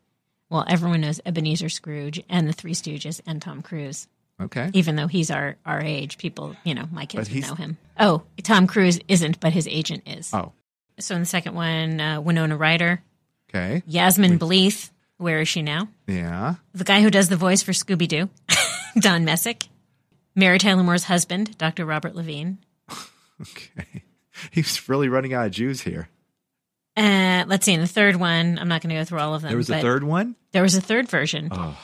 Well, 0.52 0.66
everyone 0.68 1.00
knows 1.00 1.18
Ebenezer 1.24 1.70
Scrooge 1.70 2.22
and 2.28 2.46
the 2.46 2.52
Three 2.52 2.74
Stooges 2.74 3.22
and 3.26 3.40
Tom 3.40 3.62
Cruise. 3.62 4.06
Okay. 4.38 4.70
Even 4.74 4.96
though 4.96 5.06
he's 5.06 5.30
our, 5.30 5.56
our 5.64 5.80
age, 5.80 6.18
people, 6.18 6.54
you 6.62 6.74
know, 6.74 6.86
my 6.92 7.06
kids 7.06 7.32
would 7.32 7.40
know 7.42 7.54
him. 7.54 7.78
Oh, 7.98 8.22
Tom 8.42 8.66
Cruise 8.66 9.00
isn't, 9.08 9.40
but 9.40 9.54
his 9.54 9.66
agent 9.66 10.02
is. 10.06 10.30
Oh, 10.34 10.52
So 10.98 11.14
in 11.14 11.22
the 11.22 11.26
second 11.26 11.54
one, 11.54 11.98
uh, 12.02 12.20
Winona 12.20 12.58
Ryder, 12.58 13.00
okay. 13.48 13.82
Yasmine 13.86 14.38
Bleeth. 14.38 14.90
Where 15.16 15.40
is 15.40 15.48
she 15.48 15.62
now? 15.62 15.88
Yeah. 16.06 16.56
The 16.74 16.84
guy 16.84 17.00
who 17.00 17.10
does 17.10 17.30
the 17.30 17.36
voice 17.36 17.62
for 17.62 17.72
Scooby 17.72 18.06
Doo, 18.06 18.28
Don 18.98 19.24
Messick. 19.24 19.68
Mary 20.34 20.58
Tyler 20.58 20.82
Moore's 20.82 21.04
husband, 21.04 21.56
Dr. 21.56 21.86
Robert 21.86 22.14
Levine. 22.14 22.58
Okay. 23.40 24.04
He's 24.52 24.88
really 24.88 25.08
running 25.08 25.34
out 25.34 25.46
of 25.46 25.50
Jews 25.52 25.80
here. 25.80 26.08
Uh, 26.96 27.44
let's 27.46 27.64
see. 27.64 27.72
In 27.72 27.80
the 27.80 27.86
third 27.86 28.16
one, 28.16 28.58
I'm 28.58 28.68
not 28.68 28.82
going 28.82 28.90
to 28.90 29.00
go 29.00 29.04
through 29.04 29.20
all 29.20 29.34
of 29.34 29.42
them. 29.42 29.50
There 29.50 29.56
was 29.56 29.70
a 29.70 29.80
third 29.80 30.04
one? 30.04 30.36
There 30.52 30.62
was 30.62 30.74
a 30.76 30.80
third 30.80 31.08
version. 31.08 31.48
Oh, 31.50 31.78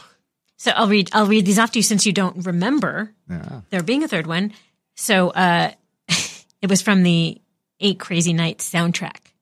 So 0.57 0.71
I'll 0.73 0.89
read. 0.89 1.11
I'll 1.13 1.27
read 1.27 1.47
these 1.47 1.59
off 1.59 1.73
to 1.73 1.79
you 1.79 1.83
since 1.83 2.05
you 2.05 2.13
don't 2.13 2.45
remember 2.45 3.15
yeah. 3.29 3.63
there 3.71 3.83
being 3.83 4.03
a 4.05 4.09
third 4.09 4.27
one. 4.27 4.53
So 4.97 5.31
uh, 5.31 5.71
it 6.09 6.69
was 6.69 6.83
from 6.83 7.03
the 7.03 7.41
Eight 7.81 7.99
Crazy 7.99 8.33
Nights 8.33 8.71
soundtrack. 8.71 9.33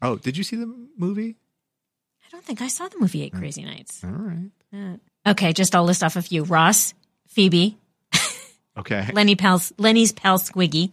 Oh, 0.00 0.16
did 0.16 0.36
you 0.36 0.44
see 0.44 0.56
the 0.56 0.72
movie? 0.96 1.36
I 2.26 2.30
don't 2.30 2.44
think 2.44 2.62
I 2.62 2.68
saw 2.68 2.86
the 2.88 2.98
movie 2.98 3.22
Eight 3.22 3.32
Crazy 3.32 3.64
Nights. 3.64 4.04
All 4.04 4.10
right. 4.10 4.50
Uh, 4.72 5.30
okay, 5.30 5.52
just 5.52 5.74
I'll 5.74 5.84
list 5.84 6.04
off 6.04 6.16
a 6.16 6.22
few: 6.22 6.44
Ross, 6.44 6.94
Phoebe, 7.26 7.76
Okay. 8.78 9.08
Lenny 9.12 9.34
Pal, 9.34 9.60
Lenny's 9.76 10.12
pal 10.12 10.38
Squiggy, 10.38 10.92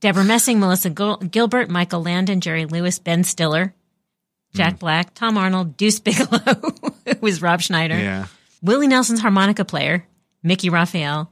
Deborah 0.00 0.24
Messing, 0.24 0.60
Melissa 0.60 0.90
Gil- 0.90 1.16
Gilbert, 1.16 1.68
Michael 1.68 2.02
Landon, 2.02 2.40
Jerry 2.40 2.66
Lewis, 2.66 2.98
Ben 2.98 3.24
Stiller, 3.24 3.74
Jack 4.54 4.78
Black, 4.78 5.14
Tom 5.14 5.36
Arnold, 5.36 5.76
Deuce 5.76 5.98
Bigalow, 6.00 6.40
who 7.06 7.14
was 7.20 7.42
Rob 7.42 7.60
Schneider, 7.60 7.98
Yeah. 7.98 8.26
Willie 8.62 8.86
Nelson's 8.88 9.20
harmonica 9.20 9.64
player, 9.64 10.06
Mickey 10.42 10.70
Raphael, 10.70 11.30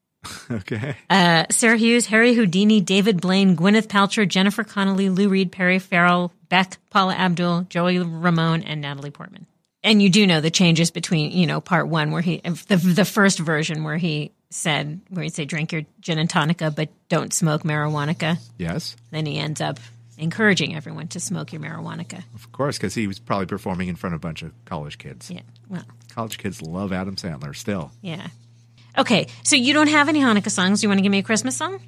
Okay. 0.50 0.94
uh, 1.10 1.46
Sarah 1.50 1.76
Hughes, 1.76 2.06
Harry 2.06 2.34
Houdini, 2.34 2.80
David 2.80 3.20
Blaine, 3.20 3.56
Gwyneth 3.56 3.88
Paltrow, 3.88 4.26
Jennifer 4.28 4.62
Connelly, 4.64 5.08
Lou 5.08 5.28
Reed, 5.28 5.50
Perry 5.50 5.78
Farrell, 5.78 6.32
Beck, 6.48 6.76
Paula 6.90 7.14
Abdul, 7.14 7.66
Joey 7.68 7.98
Ramone, 7.98 8.62
and 8.62 8.80
Natalie 8.80 9.10
Portman. 9.10 9.46
And 9.82 10.00
you 10.00 10.10
do 10.10 10.26
know 10.28 10.40
the 10.40 10.50
changes 10.50 10.92
between, 10.92 11.32
you 11.32 11.46
know, 11.46 11.60
part 11.60 11.88
one 11.88 12.12
where 12.12 12.22
he, 12.22 12.38
the, 12.38 12.76
the 12.76 13.04
first 13.04 13.40
version 13.40 13.82
where 13.82 13.96
he 13.96 14.30
said, 14.52 15.00
where 15.10 15.22
he'd 15.24 15.34
say, 15.34 15.44
drink 15.44 15.72
your 15.72 15.82
gin 16.00 16.18
and 16.18 16.28
tonica, 16.28 16.74
but 16.74 16.88
don't 17.08 17.32
smoke 17.32 17.62
marijuana. 17.62 18.38
Yes. 18.58 18.96
Then 19.10 19.26
he 19.26 19.38
ends 19.38 19.60
up 19.60 19.78
encouraging 20.18 20.76
everyone 20.76 21.08
to 21.08 21.20
smoke 21.20 21.52
your 21.52 21.60
marijuana. 21.62 22.22
Of 22.34 22.52
course, 22.52 22.76
because 22.78 22.94
he 22.94 23.06
was 23.06 23.18
probably 23.18 23.46
performing 23.46 23.88
in 23.88 23.96
front 23.96 24.14
of 24.14 24.18
a 24.18 24.20
bunch 24.20 24.42
of 24.42 24.52
college 24.64 24.98
kids. 24.98 25.30
Yeah. 25.30 25.40
Well, 25.68 25.84
College 26.10 26.36
kids 26.38 26.60
love 26.60 26.92
Adam 26.92 27.16
Sandler 27.16 27.56
still. 27.56 27.90
yeah. 28.02 28.26
Okay. 28.98 29.28
So 29.42 29.56
you 29.56 29.72
don't 29.72 29.86
have 29.88 30.10
any 30.10 30.20
Hanukkah 30.20 30.50
songs. 30.50 30.80
Do 30.80 30.84
You 30.84 30.90
want 30.90 30.98
to 30.98 31.02
give 31.02 31.10
me 31.12 31.20
a 31.20 31.22
Christmas 31.22 31.56
song? 31.56 31.80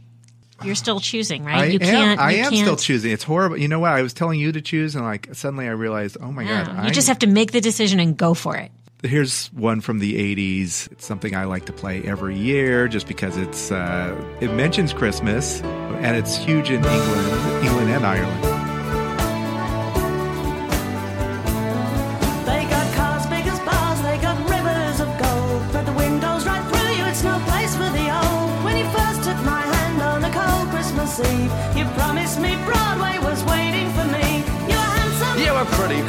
You're 0.63 0.75
still 0.75 1.01
choosing, 1.01 1.45
right? 1.45 1.57
I 1.59 1.65
you 1.67 1.75
am. 1.75 1.81
can't. 1.81 2.21
I 2.21 2.31
you 2.31 2.39
am 2.45 2.53
can't, 2.53 2.65
still 2.65 2.77
choosing. 2.77 3.13
It's 3.13 3.25
horrible. 3.25 3.59
You 3.59 3.69
know 3.69 3.81
what? 3.81 3.91
I 3.93 4.01
was 4.01 4.15
telling 4.15 4.41
you 4.41 4.53
to 4.53 4.63
choose, 4.63 4.95
and 4.95 5.05
like 5.05 5.29
suddenly 5.35 5.67
I 5.69 5.73
realized, 5.73 6.17
oh 6.23 6.33
my 6.33 6.45
Yeah, 6.45 6.65
god! 6.65 6.77
you 6.85 6.89
I- 6.89 6.91
just 6.93 7.09
have 7.09 7.19
to 7.19 7.27
make 7.27 7.53
the 7.53 7.61
decision 7.61 8.01
and 8.01 8.17
go 8.17 8.33
for 8.33 8.57
it. 8.57 8.71
Here's 9.05 9.49
one 9.49 9.83
from 9.83 9.99
the 9.99 10.15
'80s. 10.15 10.91
It's 10.91 11.05
something 11.05 11.37
I 11.37 11.45
like 11.45 11.67
to 11.67 11.73
play 11.73 12.03
every 12.03 12.37
year, 12.39 12.89
just 12.89 13.07
because 13.07 13.37
it's 13.37 13.71
uh, 13.71 14.17
it 14.41 14.51
mentions 14.55 14.95
Christmas, 14.95 15.61
and 15.61 16.17
it's 16.17 16.37
huge 16.37 16.71
in 16.71 16.83
England, 16.85 17.65
England 17.65 17.91
and 17.91 18.07
Ireland. 18.07 18.54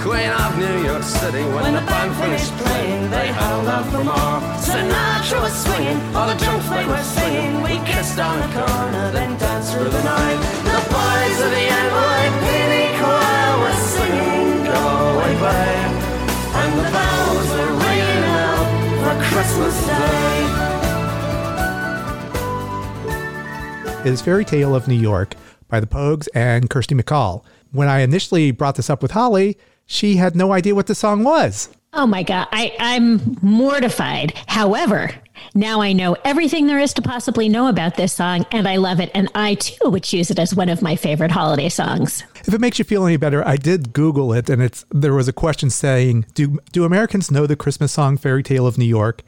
Queen 0.05 0.29
of 0.29 0.53
New 0.59 0.85
York 0.85 1.01
City 1.01 1.41
when, 1.41 1.63
When 1.63 1.73
the 1.73 1.81
band 1.81 2.15
finished 2.21 2.55
playing. 2.57 3.09
They 3.09 3.33
held 3.33 3.67
out 3.67 3.87
for 3.89 4.03
more. 4.03 4.39
Sinatra 4.61 5.41
was 5.41 5.63
swinging, 5.65 5.99
all 6.15 6.27
the 6.27 6.35
junk 6.35 6.61
they 6.69 6.85
were 6.85 7.01
singing. 7.01 7.63
We 7.63 7.79
kissed 7.89 8.19
on 8.19 8.37
the 8.37 8.45
corner, 8.53 9.11
then 9.11 9.35
danced 9.39 9.73
through 9.73 9.89
the 9.89 10.03
night. 10.03 10.37
The 10.61 10.79
boys 10.93 11.41
of 11.41 11.49
the 11.49 11.65
NYPD 11.73 13.01
choir 13.01 13.57
were 13.65 13.73
singing, 13.81 14.69
Go 14.69 14.77
away, 15.09 15.33
babe. 15.41 15.89
And 16.53 16.77
the 16.77 16.85
bells 16.93 17.49
were 17.57 17.73
ringing 17.81 18.25
out 18.45 18.69
for 19.01 19.17
Christmas 19.33 19.73
Day. 19.87 20.45
is 24.07 24.21
Fairy 24.21 24.45
Tale 24.45 24.75
of 24.75 24.87
New 24.87 24.93
York 24.93 25.33
by 25.67 25.79
the 25.79 25.87
Pogues 25.87 26.27
and 26.35 26.69
Kirsty 26.69 26.93
MacColl. 26.93 27.43
When 27.71 27.87
I 27.87 28.01
initially 28.01 28.51
brought 28.51 28.75
this 28.75 28.91
up 28.91 29.01
with 29.01 29.09
Holly, 29.09 29.57
she 29.85 30.15
had 30.15 30.35
no 30.35 30.51
idea 30.51 30.75
what 30.75 30.87
the 30.87 30.95
song 30.95 31.23
was. 31.23 31.69
Oh 31.93 32.05
my 32.05 32.23
God, 32.23 32.47
I, 32.51 32.75
I'm 32.77 33.37
mortified. 33.41 34.33
However, 34.47 35.11
now 35.53 35.79
I 35.81 35.93
know 35.93 36.17
everything 36.25 36.67
there 36.67 36.79
is 36.79 36.93
to 36.95 37.01
possibly 37.01 37.47
know 37.47 37.67
about 37.67 37.95
this 37.95 38.11
song, 38.11 38.45
and 38.51 38.67
I 38.67 38.75
love 38.75 38.99
it. 38.99 39.11
And 39.13 39.29
I 39.33 39.55
too 39.55 39.89
would 39.89 40.03
choose 40.03 40.29
it 40.29 40.37
as 40.37 40.53
one 40.53 40.67
of 40.67 40.81
my 40.81 40.97
favorite 40.97 41.31
holiday 41.31 41.69
songs. 41.69 42.23
If 42.45 42.53
it 42.53 42.59
makes 42.59 42.79
you 42.79 42.85
feel 42.85 43.05
any 43.05 43.15
better, 43.15 43.47
I 43.47 43.55
did 43.55 43.93
Google 43.93 44.33
it, 44.33 44.49
and 44.49 44.61
it's 44.61 44.85
there 44.91 45.13
was 45.13 45.29
a 45.29 45.33
question 45.33 45.69
saying, 45.69 46.25
"Do 46.33 46.59
do 46.73 46.83
Americans 46.83 47.31
know 47.31 47.47
the 47.47 47.55
Christmas 47.55 47.93
song 47.93 48.17
Fairy 48.17 48.43
Tale 48.43 48.67
of 48.67 48.77
New 48.77 48.85
York?" 48.85 49.23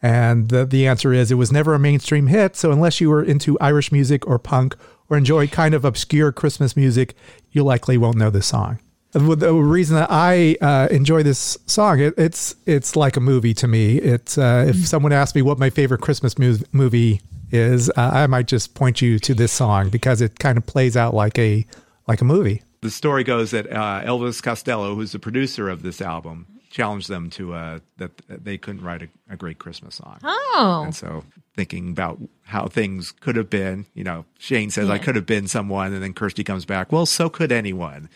And 0.00 0.48
the, 0.48 0.64
the 0.64 0.86
answer 0.86 1.12
is, 1.12 1.30
it 1.30 1.36
was 1.36 1.52
never 1.52 1.74
a 1.74 1.78
mainstream 1.78 2.26
hit. 2.26 2.56
So 2.56 2.72
unless 2.72 3.00
you 3.00 3.08
were 3.08 3.22
into 3.22 3.58
Irish 3.60 3.92
music 3.92 4.26
or 4.26 4.38
punk 4.38 4.74
or 5.08 5.16
enjoy 5.16 5.46
kind 5.46 5.74
of 5.74 5.84
obscure 5.84 6.32
Christmas 6.32 6.76
music, 6.76 7.14
you 7.52 7.62
likely 7.62 7.96
won't 7.96 8.16
know 8.16 8.28
this 8.28 8.46
song. 8.46 8.80
The 9.12 9.36
the 9.36 9.52
reason 9.52 9.96
that 9.96 10.10
I 10.10 10.56
uh, 10.60 10.88
enjoy 10.90 11.22
this 11.22 11.58
song, 11.66 12.00
it, 12.00 12.14
it's 12.16 12.54
it's 12.66 12.96
like 12.96 13.16
a 13.16 13.20
movie 13.20 13.54
to 13.54 13.68
me. 13.68 13.98
It's 13.98 14.38
uh, 14.38 14.66
if 14.68 14.86
someone 14.86 15.12
asked 15.12 15.34
me 15.34 15.42
what 15.42 15.58
my 15.58 15.68
favorite 15.70 16.00
Christmas 16.00 16.38
mu- 16.38 16.56
movie 16.72 17.20
is, 17.50 17.90
uh, 17.90 17.92
I 17.96 18.26
might 18.26 18.46
just 18.46 18.74
point 18.74 19.02
you 19.02 19.18
to 19.18 19.34
this 19.34 19.52
song 19.52 19.90
because 19.90 20.22
it 20.22 20.38
kind 20.38 20.56
of 20.56 20.64
plays 20.64 20.96
out 20.96 21.12
like 21.12 21.38
a 21.38 21.66
like 22.08 22.22
a 22.22 22.24
movie. 22.24 22.62
The 22.80 22.90
story 22.90 23.22
goes 23.22 23.50
that 23.52 23.70
uh, 23.70 24.02
Elvis 24.02 24.42
Costello, 24.42 24.94
who's 24.94 25.12
the 25.12 25.18
producer 25.18 25.68
of 25.68 25.82
this 25.82 26.00
album, 26.00 26.46
challenged 26.70 27.08
them 27.08 27.28
to 27.30 27.52
uh, 27.54 27.78
that 27.98 28.10
they 28.28 28.56
couldn't 28.58 28.82
write 28.82 29.02
a, 29.02 29.08
a 29.30 29.36
great 29.36 29.58
Christmas 29.58 29.96
song. 29.96 30.18
Oh, 30.24 30.82
And 30.84 30.94
so, 30.94 31.22
thinking 31.54 31.90
about 31.90 32.18
how 32.44 32.66
things 32.66 33.12
could 33.12 33.36
have 33.36 33.48
been, 33.50 33.86
you 33.94 34.04
know, 34.04 34.24
Shane 34.38 34.70
says 34.70 34.88
I 34.90 34.98
could 34.98 35.16
have 35.16 35.26
been 35.26 35.46
someone, 35.48 35.92
and 35.92 36.02
then 36.02 36.12
Kirsty 36.14 36.44
comes 36.44 36.64
back. 36.64 36.92
Well, 36.92 37.06
so 37.06 37.28
could 37.28 37.52
anyone. 37.52 38.08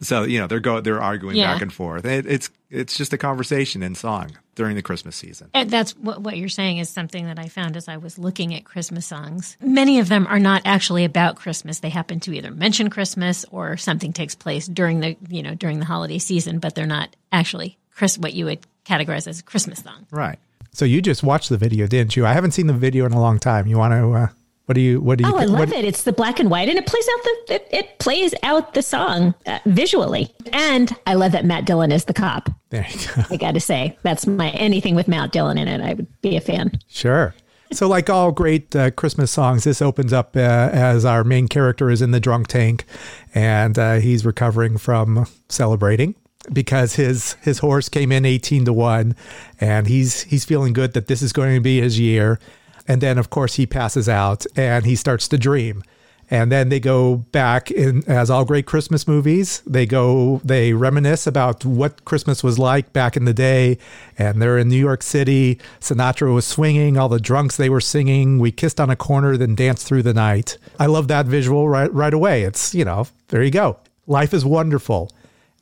So 0.00 0.22
you 0.24 0.38
know, 0.38 0.46
they're 0.46 0.60
go 0.60 0.80
they're 0.80 1.00
arguing 1.02 1.36
Yeah. 1.36 1.52
back 1.52 1.62
and 1.62 1.72
forth. 1.72 2.04
It, 2.04 2.26
it's 2.26 2.50
it's 2.70 2.96
just 2.96 3.12
a 3.12 3.18
conversation 3.18 3.82
in 3.82 3.94
song 3.94 4.30
during 4.54 4.76
the 4.76 4.82
Christmas 4.82 5.16
season. 5.16 5.48
And 5.54 5.70
that's 5.70 5.96
what, 5.96 6.20
what 6.22 6.36
you're 6.36 6.48
saying 6.48 6.78
is 6.78 6.88
something 6.88 7.26
that 7.26 7.38
I 7.38 7.48
found 7.48 7.76
as 7.76 7.88
I 7.88 7.96
was 7.98 8.18
looking 8.18 8.54
at 8.54 8.64
Christmas 8.64 9.06
songs. 9.06 9.56
Many 9.60 9.98
of 9.98 10.08
them 10.08 10.26
are 10.26 10.38
not 10.38 10.62
actually 10.64 11.04
about 11.04 11.36
Christmas. 11.36 11.80
They 11.80 11.90
happen 11.90 12.20
to 12.20 12.32
either 12.34 12.50
mention 12.50 12.88
Christmas 12.90 13.44
or 13.50 13.76
something 13.76 14.12
takes 14.12 14.34
place 14.34 14.66
during 14.66 15.00
the 15.00 15.16
you 15.28 15.42
know 15.42 15.54
during 15.54 15.78
the 15.80 15.86
holiday 15.86 16.18
season, 16.18 16.58
but 16.60 16.74
they're 16.74 16.86
not 16.86 17.14
actually 17.30 17.78
Chris 17.94 18.16
what 18.18 18.32
you 18.34 18.46
would 18.46 18.60
categorize 18.84 19.26
as 19.28 19.40
a 19.40 19.42
Christmas 19.44 19.80
song. 19.80 20.06
Right. 20.10 20.38
So 20.72 20.84
you 20.84 21.02
just 21.02 21.22
watched 21.22 21.50
the 21.50 21.58
video, 21.58 21.86
didn't 21.86 22.16
you? 22.16 22.24
I 22.24 22.32
haven't 22.32 22.52
seen 22.52 22.66
the 22.66 22.72
video 22.72 23.04
in 23.04 23.12
a 23.12 23.20
long 23.20 23.38
time. 23.38 23.66
You 23.66 23.76
want 23.76 23.92
to? 23.92 24.12
Uh, 24.12 24.28
what 24.64 24.74
do 24.74 24.80
you? 24.80 25.00
What 25.00 25.18
do 25.18 25.24
you? 25.24 25.34
Oh, 25.34 25.36
I 25.36 25.44
love 25.44 25.68
what, 25.68 25.78
it. 25.78 25.84
It's 25.84 26.04
the 26.04 26.12
black 26.12 26.40
and 26.40 26.50
white, 26.50 26.68
and 26.68 26.78
it 26.78 26.86
plays 26.86 27.06
out 27.12 27.24
the 27.24 27.54
it, 27.54 27.68
it 27.70 27.98
plays 27.98 28.34
out 28.42 28.72
the 28.72 28.82
song 28.82 29.34
uh, 29.46 29.58
visually. 29.66 30.34
And 30.52 30.96
I 31.06 31.14
love 31.14 31.32
that 31.32 31.44
Matt 31.44 31.66
Dillon 31.66 31.92
is 31.92 32.06
the 32.06 32.14
cop. 32.14 32.48
There 32.70 32.86
you 32.88 32.98
go. 33.14 33.22
I 33.30 33.36
got 33.36 33.52
to 33.52 33.60
say, 33.60 33.98
that's 34.02 34.26
my 34.26 34.50
anything 34.50 34.94
with 34.94 35.08
Matt 35.08 35.30
Dillon 35.30 35.58
in 35.58 35.68
it. 35.68 35.82
I 35.82 35.92
would 35.92 36.06
be 36.22 36.36
a 36.36 36.40
fan. 36.40 36.78
Sure. 36.88 37.34
So, 37.72 37.86
like 37.88 38.08
all 38.08 38.32
great 38.32 38.74
uh, 38.74 38.92
Christmas 38.92 39.30
songs, 39.30 39.64
this 39.64 39.82
opens 39.82 40.12
up 40.12 40.36
uh, 40.36 40.40
as 40.40 41.04
our 41.04 41.24
main 41.24 41.48
character 41.48 41.90
is 41.90 42.00
in 42.00 42.12
the 42.12 42.20
drunk 42.20 42.48
tank, 42.48 42.84
and 43.34 43.78
uh, 43.78 43.94
he's 43.94 44.24
recovering 44.24 44.78
from 44.78 45.26
celebrating. 45.48 46.14
Because 46.50 46.94
his 46.94 47.34
his 47.42 47.58
horse 47.58 47.88
came 47.88 48.10
in 48.10 48.24
18 48.24 48.64
to 48.64 48.72
1 48.72 49.14
and 49.60 49.86
he's 49.86 50.22
he's 50.22 50.44
feeling 50.44 50.72
good 50.72 50.94
that 50.94 51.06
this 51.06 51.22
is 51.22 51.32
going 51.32 51.54
to 51.54 51.60
be 51.60 51.80
his 51.80 51.98
year. 51.98 52.38
And 52.88 53.00
then 53.00 53.18
of 53.18 53.30
course 53.30 53.54
he 53.54 53.66
passes 53.66 54.08
out 54.08 54.44
and 54.56 54.84
he 54.84 54.96
starts 54.96 55.28
to 55.28 55.38
dream. 55.38 55.82
And 56.30 56.50
then 56.50 56.70
they 56.70 56.80
go 56.80 57.16
back 57.16 57.70
in 57.70 58.02
as 58.08 58.30
all 58.30 58.46
great 58.46 58.64
christmas 58.64 59.06
movies 59.06 59.60
they 59.66 59.84
go 59.84 60.40
they 60.42 60.72
reminisce 60.72 61.26
about 61.26 61.62
what 61.62 62.06
christmas 62.06 62.42
was 62.42 62.58
like 62.58 62.92
back 62.92 63.16
in 63.16 63.24
the 63.24 63.34
day. 63.34 63.78
And 64.18 64.42
they're 64.42 64.58
in 64.58 64.68
new 64.68 64.76
york 64.76 65.02
city. 65.02 65.60
Sinatra 65.80 66.34
was 66.34 66.46
swinging 66.46 66.96
all 66.96 67.08
the 67.08 67.20
drunks 67.20 67.56
they 67.56 67.70
were 67.70 67.80
singing. 67.80 68.38
We 68.38 68.50
kissed 68.50 68.80
on 68.80 68.90
a 68.90 68.96
corner 68.96 69.36
then 69.36 69.54
danced 69.54 69.86
through 69.86 70.02
the 70.02 70.14
night. 70.14 70.58
I 70.80 70.86
love 70.86 71.06
that 71.08 71.26
visual 71.26 71.68
right 71.68 71.92
right 71.92 72.14
away. 72.14 72.42
It's 72.42 72.74
you 72.74 72.84
know 72.84 73.06
there 73.28 73.44
you 73.44 73.52
go. 73.52 73.78
Life 74.08 74.34
is 74.34 74.44
wonderful 74.44 75.10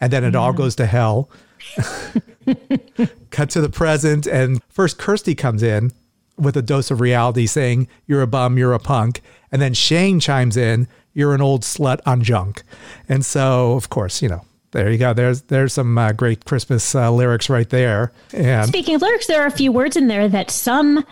and 0.00 0.12
then 0.12 0.24
it 0.24 0.34
all 0.34 0.52
goes 0.52 0.74
to 0.76 0.86
hell. 0.86 1.30
Cut 3.30 3.50
to 3.50 3.60
the 3.60 3.68
present 3.68 4.26
and 4.26 4.62
first 4.68 4.98
kirsty 4.98 5.34
comes 5.34 5.62
in 5.62 5.92
with 6.36 6.56
a 6.56 6.62
dose 6.62 6.90
of 6.90 7.00
reality 7.00 7.46
saying 7.46 7.86
you're 8.06 8.22
a 8.22 8.26
bum 8.26 8.56
you're 8.58 8.72
a 8.72 8.78
punk. 8.78 9.20
And 9.52 9.60
then 9.60 9.74
shane 9.74 10.20
chimes 10.20 10.56
in 10.56 10.88
you're 11.12 11.34
an 11.34 11.42
old 11.42 11.62
slut 11.62 12.00
on 12.06 12.22
junk. 12.22 12.62
And 13.08 13.24
so 13.24 13.72
of 13.72 13.90
course 13.90 14.22
you 14.22 14.28
know 14.28 14.44
there 14.72 14.90
you 14.90 14.98
go. 14.98 15.12
There's 15.12 15.42
there's 15.42 15.72
some 15.72 15.98
uh, 15.98 16.12
great 16.12 16.44
christmas 16.44 16.94
uh, 16.94 17.10
lyrics 17.10 17.50
right 17.50 17.68
there. 17.68 18.12
And 18.32 18.68
Speaking 18.68 18.94
of 18.94 19.02
lyrics, 19.02 19.26
there 19.26 19.42
are 19.42 19.46
a 19.46 19.52
few 19.52 19.72
words 19.72 19.96
in 19.96 20.06
there 20.08 20.28
that 20.28 20.50
some 20.50 21.04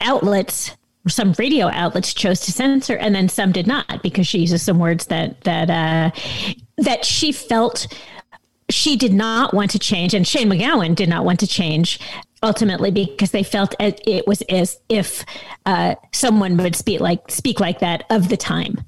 outlets, 0.00 0.76
some 1.08 1.34
radio 1.38 1.68
outlets, 1.68 2.12
chose 2.12 2.40
to 2.40 2.52
censor, 2.52 2.96
and 2.96 3.14
then 3.14 3.28
some 3.28 3.52
did 3.52 3.66
not 3.66 4.02
because 4.02 4.26
she 4.26 4.40
uses 4.40 4.62
some 4.62 4.78
words 4.78 5.06
that 5.06 5.40
that 5.42 5.70
uh, 5.70 6.10
that 6.78 7.04
she 7.04 7.32
felt 7.32 7.86
she 8.70 8.96
did 8.96 9.12
not 9.12 9.54
want 9.54 9.70
to 9.72 9.78
change, 9.78 10.14
and 10.14 10.26
Shane 10.26 10.48
MacGowan 10.48 10.94
did 10.94 11.08
not 11.08 11.24
want 11.24 11.40
to 11.40 11.46
change 11.46 12.00
ultimately 12.42 12.90
because 12.90 13.32
they 13.32 13.42
felt 13.42 13.74
it 13.80 14.26
was 14.26 14.42
as 14.42 14.78
if 14.88 15.24
uh, 15.66 15.94
someone 16.12 16.56
would 16.56 16.76
speak 16.76 17.00
like 17.00 17.30
speak 17.30 17.60
like 17.60 17.80
that 17.80 18.04
of 18.10 18.28
the 18.28 18.36
time. 18.36 18.84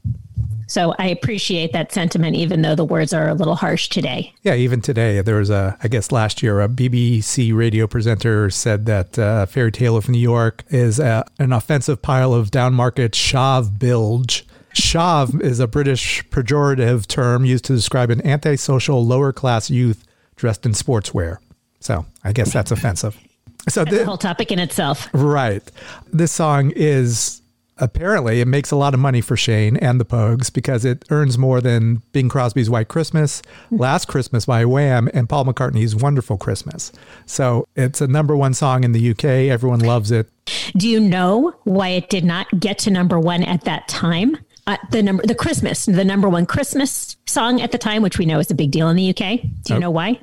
So 0.71 0.95
I 1.01 1.09
appreciate 1.09 1.73
that 1.73 1.91
sentiment, 1.91 2.37
even 2.37 2.63
though 2.63 2.77
the 2.77 2.85
words 2.85 3.13
are 3.13 3.29
a 3.29 3.35
little 3.35 3.57
harsh 3.57 3.89
today. 3.89 4.33
Yeah, 4.43 4.55
even 4.55 4.81
today, 4.81 5.21
there 5.21 5.35
was 5.35 5.51
a, 5.51 5.77
I 5.83 5.89
guess 5.89 6.13
last 6.13 6.45
year, 6.45 6.61
a 6.61 6.69
BBC 6.69 7.53
radio 7.53 7.89
presenter 7.89 8.51
said 8.51 8.87
that 8.87 9.19
uh, 9.19 9.47
Fairy 9.47 9.73
Tale 9.73 9.97
of 9.97 10.09
New 10.09 10.21
York 10.21 10.63
is 10.69 11.01
a, 11.01 11.27
an 11.41 11.53
offensive 11.53 12.03
pile 12.03 12.33
of 12.33 12.53
downmarket 12.53 13.11
chav 13.11 13.81
bilge. 13.81 14.47
Chav 14.75 15.41
is 15.41 15.61
a 15.61 15.67
British 15.67 16.25
pejorative 16.29 17.07
term 17.07 17.45
used 17.45 17.65
to 17.67 17.75
describe 17.75 18.11
an 18.11 18.25
antisocial 18.27 19.05
lower 19.05 19.33
class 19.33 19.71
youth 19.71 20.05
dressed 20.37 20.65
in 20.67 20.73
sportswear. 20.73 21.39
So 21.81 22.07
I 22.25 22.33
guess 22.33 22.53
that's 22.53 22.71
offensive. 22.71 23.17
So 23.69 23.85
That's 23.85 23.99
thi- 23.99 24.05
whole 24.05 24.17
topic 24.17 24.51
in 24.51 24.59
itself. 24.59 25.07
Right. 25.13 25.63
This 26.11 26.33
song 26.33 26.73
is 26.75 27.43
apparently 27.77 28.41
it 28.41 28.49
makes 28.49 28.71
a 28.71 28.77
lot 28.77 28.95
of 28.95 29.01
money 29.01 29.21
for 29.21 29.37
Shane 29.37 29.77
and 29.77 30.01
the 30.01 30.05
Pogues 30.07 30.51
because 30.51 30.87
it 30.87 31.05
earns 31.11 31.37
more 31.37 31.61
than 31.61 31.97
Bing 32.13 32.31
Crosby's 32.31 32.71
White 32.71 32.89
Christmas, 32.89 33.43
Last 33.71 34.09
Christmas 34.09 34.47
by 34.47 34.65
Wham, 34.65 35.11
and 35.13 35.29
Paul 35.29 35.45
McCartney's 35.45 35.95
Wonderful 35.95 36.39
Christmas. 36.39 36.91
So 37.27 37.67
it's 37.77 38.01
a 38.01 38.07
number 38.07 38.35
one 38.35 38.55
song 38.55 38.83
in 38.83 38.93
the 38.93 39.11
UK. 39.11 39.25
Everyone 39.25 39.81
loves 39.81 40.11
it. 40.11 40.31
Do 40.75 40.89
you 40.89 40.99
know 40.99 41.55
why 41.65 41.89
it 41.89 42.09
did 42.09 42.25
not 42.25 42.47
get 42.59 42.79
to 42.81 42.91
number 42.91 43.21
one 43.21 43.43
at 43.43 43.65
that 43.65 43.89
time? 43.89 44.39
Uh, 44.67 44.77
the 44.91 45.03
number, 45.03 45.25
the 45.27 45.35
Christmas, 45.35 45.87
the 45.87 46.05
number 46.05 46.29
one 46.29 46.47
Christmas 46.47 47.17
song 47.27 47.61
at 47.61 47.73
the 47.73 47.79
time, 47.79 48.03
which 48.03 48.19
we 48.19 48.27
know 48.27 48.39
is 48.39 48.51
a 48.51 48.55
big 48.55 48.71
deal 48.71 48.89
in 48.89 48.97
the 48.97 49.11
UK. 49.11 49.41
Do 49.63 49.75
you 49.75 49.81
know 49.81 49.91
why? 49.91 50.21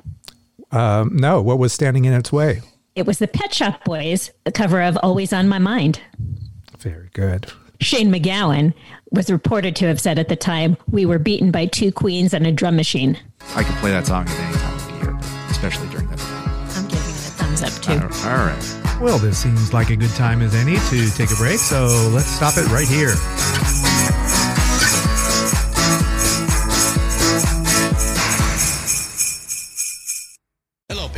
Um, 0.70 1.16
no, 1.16 1.40
what 1.42 1.58
was 1.58 1.72
standing 1.72 2.04
in 2.04 2.12
its 2.12 2.30
way? 2.32 2.60
It 2.94 3.06
was 3.06 3.18
the 3.18 3.28
Pet 3.28 3.54
Shop 3.54 3.84
Boys, 3.84 4.30
the 4.44 4.52
cover 4.52 4.82
of 4.82 4.98
"Always 5.02 5.32
on 5.32 5.48
My 5.48 5.58
Mind." 5.58 6.00
Very 6.78 7.08
good. 7.12 7.46
Shane 7.80 8.10
MacGowan 8.12 8.74
was 9.10 9.30
reported 9.30 9.76
to 9.76 9.86
have 9.86 10.00
said 10.00 10.18
at 10.18 10.28
the 10.28 10.36
time, 10.36 10.76
"We 10.90 11.06
were 11.06 11.18
beaten 11.18 11.50
by 11.50 11.66
two 11.66 11.92
queens 11.92 12.34
and 12.34 12.46
a 12.46 12.52
drum 12.52 12.76
machine." 12.76 13.16
I 13.54 13.62
could 13.64 13.76
play 13.76 13.90
that 13.92 14.06
song 14.06 14.26
at 14.28 14.38
any 14.40 14.56
time 14.56 14.74
of 14.74 14.86
the 14.86 15.06
year, 15.06 15.18
especially 15.50 15.88
during 15.88 16.08
that 16.08 16.18
time. 16.18 16.50
I'm 16.76 16.88
giving 16.88 17.08
it 17.08 17.16
a 17.16 17.30
thumbs 17.30 17.62
up 17.62 17.72
too. 17.82 17.92
All 17.92 18.30
all 18.30 18.46
right. 18.46 19.00
Well, 19.00 19.18
this 19.18 19.38
seems 19.38 19.72
like 19.72 19.90
a 19.90 19.96
good 19.96 20.10
time 20.10 20.42
as 20.42 20.54
any 20.54 20.74
to 20.74 21.10
take 21.16 21.30
a 21.30 21.36
break, 21.36 21.58
so 21.58 21.86
let's 22.12 22.26
stop 22.26 22.58
it 22.58 22.66
right 22.70 22.88
here. 22.88 23.14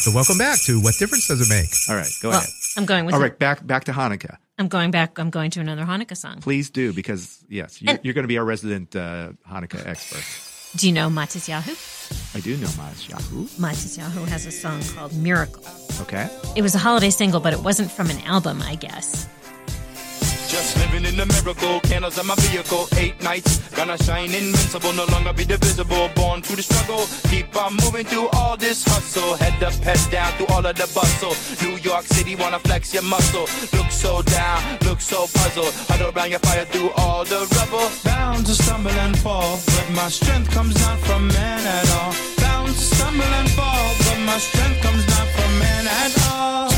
So, 0.00 0.10
welcome 0.14 0.38
back 0.38 0.58
to 0.62 0.80
What 0.80 0.94
Difference 0.98 1.26
Does 1.28 1.40
It 1.42 1.48
Make? 1.52 1.68
All 1.88 1.94
right, 1.94 2.10
go 2.22 2.30
Well, 2.30 2.38
ahead. 2.38 2.50
I'm 2.76 2.86
going 2.86 3.04
with 3.04 3.14
All 3.14 3.20
it. 3.20 3.24
right, 3.24 3.38
back 3.38 3.66
back 3.66 3.84
to 3.84 3.92
Hanukkah. 3.92 4.36
I'm 4.58 4.68
going 4.68 4.90
back. 4.90 5.18
I'm 5.18 5.28
going 5.30 5.50
to 5.50 5.60
another 5.60 5.84
Hanukkah 5.84 6.16
song. 6.16 6.40
Please 6.40 6.70
do 6.70 6.92
because 6.92 7.44
yes, 7.48 7.82
you're, 7.82 7.90
And- 7.90 8.00
you're 8.04 8.14
going 8.14 8.24
to 8.24 8.28
be 8.28 8.38
our 8.38 8.44
resident 8.44 8.96
uh, 8.96 9.32
Hanukkah 9.50 9.84
expert. 9.86 10.24
Do 10.76 10.86
you 10.86 10.92
know 10.92 11.08
Matisyahu? 11.08 11.74
I 12.34 12.40
do 12.40 12.56
know 12.56 12.68
Yahoo. 13.08 13.46
Matisyahu 13.58 14.26
has 14.28 14.46
a 14.46 14.52
song 14.52 14.80
called 14.94 15.12
Miracle. 15.16 15.64
Okay. 16.00 16.28
It 16.56 16.62
was 16.62 16.74
a 16.76 16.78
holiday 16.78 17.10
single, 17.10 17.40
but 17.40 17.52
it 17.52 17.60
wasn't 17.60 17.90
from 17.90 18.08
an 18.08 18.20
album, 18.20 18.62
I 18.62 18.76
guess. 18.76 19.28
Just 20.50 20.76
living 20.78 21.04
in 21.04 21.16
the 21.16 21.26
miracle, 21.26 21.78
candles 21.80 22.18
on 22.18 22.26
my 22.26 22.34
vehicle, 22.50 22.88
eight 22.96 23.22
nights. 23.22 23.58
Gonna 23.70 23.96
shine 23.98 24.34
invincible, 24.34 24.92
no 24.92 25.04
longer 25.06 25.32
be 25.32 25.44
divisible. 25.44 26.10
Born 26.16 26.42
to 26.42 26.56
the 26.56 26.62
struggle, 26.62 27.06
keep 27.30 27.54
on 27.54 27.76
moving 27.76 28.04
through 28.04 28.28
all 28.30 28.56
this 28.56 28.82
hustle. 28.82 29.36
Head 29.36 29.62
up, 29.62 29.74
head 29.74 30.02
down 30.10 30.32
through 30.32 30.48
all 30.48 30.66
of 30.66 30.74
the 30.74 30.90
bustle. 30.92 31.34
New 31.62 31.76
York 31.78 32.02
City 32.02 32.34
wanna 32.34 32.58
flex 32.58 32.92
your 32.92 33.04
muscle. 33.04 33.46
Look 33.78 33.92
so 33.92 34.22
down, 34.22 34.60
look 34.82 35.00
so 35.00 35.28
puzzled. 35.38 35.72
Huddle 35.86 36.10
around 36.10 36.30
your 36.30 36.40
fire 36.40 36.64
through 36.64 36.90
all 36.96 37.24
the 37.24 37.46
rubble. 37.54 37.88
Bound 38.02 38.44
to 38.46 38.54
stumble 38.54 38.90
and 38.90 39.16
fall, 39.18 39.60
but 39.66 39.88
my 39.94 40.08
strength 40.08 40.50
comes 40.50 40.74
not 40.82 40.98
from 41.06 41.28
man 41.28 41.64
at 41.64 41.88
all. 41.94 42.12
Bound 42.42 42.74
to 42.74 42.80
stumble 42.96 43.32
and 43.38 43.50
fall, 43.50 43.86
but 44.02 44.18
my 44.26 44.38
strength 44.38 44.82
comes 44.82 45.06
not 45.06 45.28
from 45.28 45.58
man 45.60 45.86
at 45.86 46.12
all. 46.32 46.69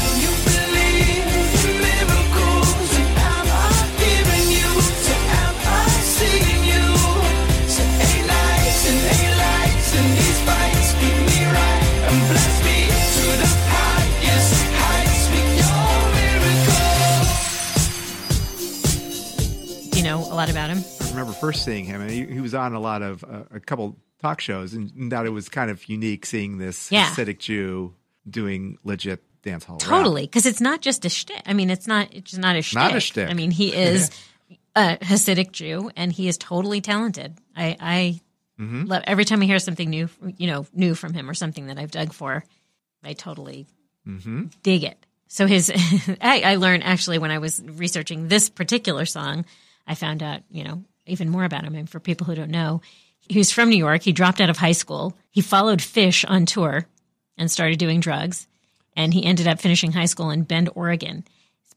About 20.52 20.70
him? 20.70 20.84
I 21.00 21.10
remember 21.10 21.32
first 21.32 21.64
seeing 21.64 21.84
him, 21.84 22.00
and 22.00 22.10
he, 22.10 22.24
he 22.26 22.40
was 22.40 22.54
on 22.54 22.74
a 22.74 22.80
lot 22.80 23.02
of 23.02 23.24
uh, 23.24 23.42
a 23.52 23.60
couple 23.60 23.96
talk 24.20 24.40
shows, 24.40 24.74
and, 24.74 24.92
and 24.92 25.10
that 25.12 25.26
it 25.26 25.30
was 25.30 25.48
kind 25.48 25.70
of 25.70 25.88
unique 25.88 26.24
seeing 26.24 26.58
this 26.58 26.92
Yeah. 26.92 27.06
Hasidic 27.06 27.38
Jew 27.38 27.94
doing 28.28 28.78
legit 28.84 29.22
dance 29.42 29.64
hall. 29.64 29.78
Totally, 29.78 30.22
because 30.22 30.46
it's 30.46 30.60
not 30.60 30.80
just 30.80 31.04
a 31.04 31.08
shtick. 31.08 31.42
I 31.46 31.54
mean, 31.54 31.70
it's 31.70 31.86
not. 31.86 32.08
It's 32.12 32.30
just 32.30 32.40
not 32.40 32.56
a 32.56 32.62
shtick. 32.62 32.76
Not 32.76 32.94
a 32.94 33.00
shtick. 33.00 33.28
I 33.28 33.34
mean, 33.34 33.50
he 33.50 33.74
is 33.74 34.10
a 34.76 34.98
Hasidic 34.98 35.52
Jew, 35.52 35.90
and 35.96 36.12
he 36.12 36.28
is 36.28 36.38
totally 36.38 36.80
talented. 36.80 37.38
I, 37.56 37.76
I 37.80 38.20
Mhm. 38.60 38.88
love 38.88 39.02
every 39.06 39.24
time 39.24 39.42
I 39.42 39.46
hear 39.46 39.58
something 39.58 39.88
new, 39.88 40.08
you 40.36 40.46
know, 40.46 40.66
new 40.72 40.94
from 40.94 41.14
him 41.14 41.28
or 41.28 41.34
something 41.34 41.66
that 41.66 41.78
I've 41.78 41.90
dug 41.90 42.12
for. 42.12 42.44
I 43.02 43.12
totally 43.14 43.66
Mm-hmm. 44.06 44.46
dig 44.62 44.82
it. 44.84 44.98
So 45.28 45.46
his, 45.46 45.70
I, 46.20 46.42
I 46.44 46.54
learned 46.56 46.82
actually 46.84 47.18
when 47.18 47.30
I 47.30 47.38
was 47.38 47.62
researching 47.64 48.28
this 48.28 48.50
particular 48.50 49.04
song, 49.06 49.44
I 49.86 49.94
found 49.94 50.22
out, 50.22 50.42
you 50.50 50.64
know, 50.64 50.82
even 51.06 51.28
more 51.30 51.44
about 51.44 51.64
him. 51.64 51.74
And 51.74 51.88
for 51.88 52.00
people 52.00 52.26
who 52.26 52.34
don't 52.34 52.50
know, 52.50 52.82
he 53.28 53.38
was 53.38 53.50
from 53.52 53.70
New 53.70 53.76
York. 53.78 54.02
He 54.02 54.12
dropped 54.12 54.40
out 54.40 54.50
of 54.50 54.56
high 54.58 54.72
school. 54.72 55.16
He 55.30 55.40
followed 55.40 55.78
Phish 55.78 56.24
on 56.28 56.46
tour 56.46 56.86
and 57.38 57.50
started 57.50 57.78
doing 57.78 58.00
drugs. 58.00 58.46
And 58.96 59.14
he 59.14 59.24
ended 59.24 59.46
up 59.48 59.60
finishing 59.60 59.92
high 59.92 60.04
school 60.06 60.30
in 60.30 60.42
Bend, 60.42 60.68
Oregon. 60.74 61.24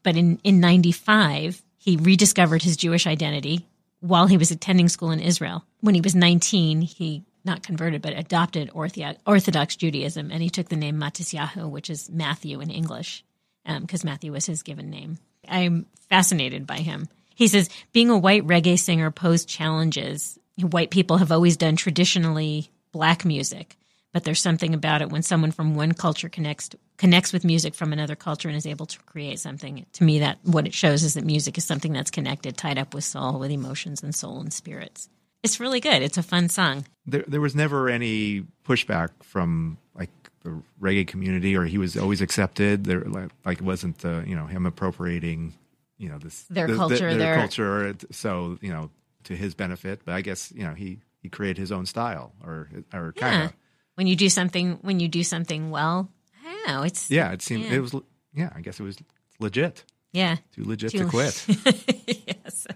But 0.03 0.17
in, 0.17 0.39
in 0.43 0.59
95, 0.59 1.61
he 1.77 1.97
rediscovered 1.97 2.63
his 2.63 2.75
Jewish 2.77 3.07
identity 3.07 3.67
while 4.05 4.27
he 4.27 4.37
was 4.37 4.51
attending 4.51 4.87
school 4.87 5.11
in 5.11 5.19
Israel. 5.19 5.63
When 5.81 5.95
he 5.95 6.01
was 6.01 6.15
19, 6.15 6.81
he 6.81 7.23
not 7.43 7.63
converted, 7.63 8.01
but 8.01 8.17
adopted 8.17 8.71
Orthodox 8.73 9.75
Judaism, 9.75 10.31
and 10.31 10.41
he 10.41 10.49
took 10.49 10.69
the 10.69 10.75
name 10.75 10.97
Matisyahu, 10.97 11.69
which 11.69 11.89
is 11.89 12.09
Matthew 12.09 12.59
in 12.59 12.69
English, 12.69 13.23
um, 13.65 13.81
because 13.81 14.03
Matthew 14.03 14.31
was 14.31 14.45
his 14.45 14.63
given 14.63 14.89
name. 14.89 15.17
I'm 15.47 15.85
fascinated 16.09 16.65
by 16.65 16.77
him. 16.77 17.07
He 17.35 17.47
says, 17.47 17.69
being 17.93 18.09
a 18.09 18.17
white 18.17 18.45
reggae 18.47 18.79
singer 18.79 19.11
posed 19.11 19.49
challenges. 19.49 20.39
White 20.59 20.89
people 20.89 21.17
have 21.17 21.31
always 21.31 21.57
done 21.57 21.75
traditionally 21.75 22.71
black 22.91 23.25
music, 23.25 23.77
but 24.15 24.23
there's 24.23 24.39
something 24.41 24.73
about 24.73 25.01
it 25.01 25.09
when 25.09 25.21
someone 25.21 25.51
from 25.51 25.75
one 25.75 25.91
culture 25.91 26.29
connects 26.29 26.69
connects 26.97 27.33
with 27.33 27.43
music 27.43 27.75
from 27.75 27.91
another 27.91 28.15
culture 28.15 28.47
and 28.47 28.55
is 28.55 28.65
able 28.65 28.85
to 28.85 28.97
create 28.99 29.39
something. 29.39 29.85
To 29.91 30.03
me, 30.05 30.19
that 30.19 30.37
what 30.43 30.65
it 30.65 30.73
shows 30.73 31.03
is 31.03 31.15
that 31.15 31.25
music 31.25 31.57
is 31.57 31.65
something 31.65 31.91
that's 31.91 32.09
connected, 32.09 32.55
tied 32.55 32.77
up 32.77 32.93
with 32.93 33.03
soul, 33.03 33.39
with 33.39 33.51
emotions 33.51 34.01
and 34.01 34.15
soul 34.15 34.39
and 34.39 34.53
spirits. 34.53 35.09
It's 35.43 35.59
really 35.59 35.81
good. 35.81 36.01
It's 36.01 36.17
a 36.17 36.23
fun 36.23 36.47
song. 36.47 36.85
There, 37.05 37.25
there 37.27 37.41
was 37.41 37.55
never 37.55 37.89
any 37.89 38.45
pushback 38.63 39.09
from 39.21 39.77
like 39.93 40.11
the 40.43 40.61
reggae 40.81 41.05
community, 41.05 41.57
or 41.57 41.65
he 41.65 41.77
was 41.77 41.97
always 41.97 42.21
accepted. 42.21 42.85
There, 42.85 43.01
like, 43.01 43.31
like 43.43 43.57
it 43.57 43.65
wasn't 43.65 44.05
uh, 44.05 44.21
you 44.25 44.37
know 44.37 44.45
him 44.45 44.65
appropriating, 44.65 45.55
you 45.97 46.07
know 46.07 46.19
this 46.19 46.43
Their 46.43 46.67
the- 46.67 46.73
the- 46.73 46.77
culture, 46.79 47.09
their, 47.09 47.17
their- 47.17 47.35
culture. 47.35 47.93
So 48.11 48.59
you 48.61 48.71
know 48.71 48.91
to 49.25 49.35
his 49.35 49.53
benefit, 49.55 50.03
but 50.05 50.13
I 50.13 50.21
guess 50.21 50.53
you 50.55 50.63
know 50.63 50.73
he 50.73 50.99
he 51.21 51.27
created 51.27 51.57
his 51.57 51.73
own 51.73 51.85
style, 51.85 52.31
or 52.45 52.69
or 52.93 53.11
kind 53.11 53.43
Yeah. 53.43 53.49
When 53.95 54.07
you 54.07 54.15
do 54.15 54.29
something, 54.29 54.77
when 54.81 54.99
you 54.99 55.07
do 55.07 55.23
something 55.23 55.71
well, 55.71 56.09
I 56.45 56.51
don't 56.51 56.67
know. 56.67 56.83
It's 56.83 57.09
yeah. 57.09 57.31
It 57.31 57.41
seemed 57.41 57.63
yeah. 57.65 57.73
it 57.73 57.79
was 57.79 57.95
yeah. 58.33 58.49
I 58.55 58.61
guess 58.61 58.79
it 58.79 58.83
was 58.83 58.97
legit. 59.39 59.83
Yeah. 60.11 60.37
Too 60.55 60.63
legit 60.63 60.91
Too- 60.91 60.99
to 60.99 61.05
quit. 61.05 61.45
yes. 62.27 62.67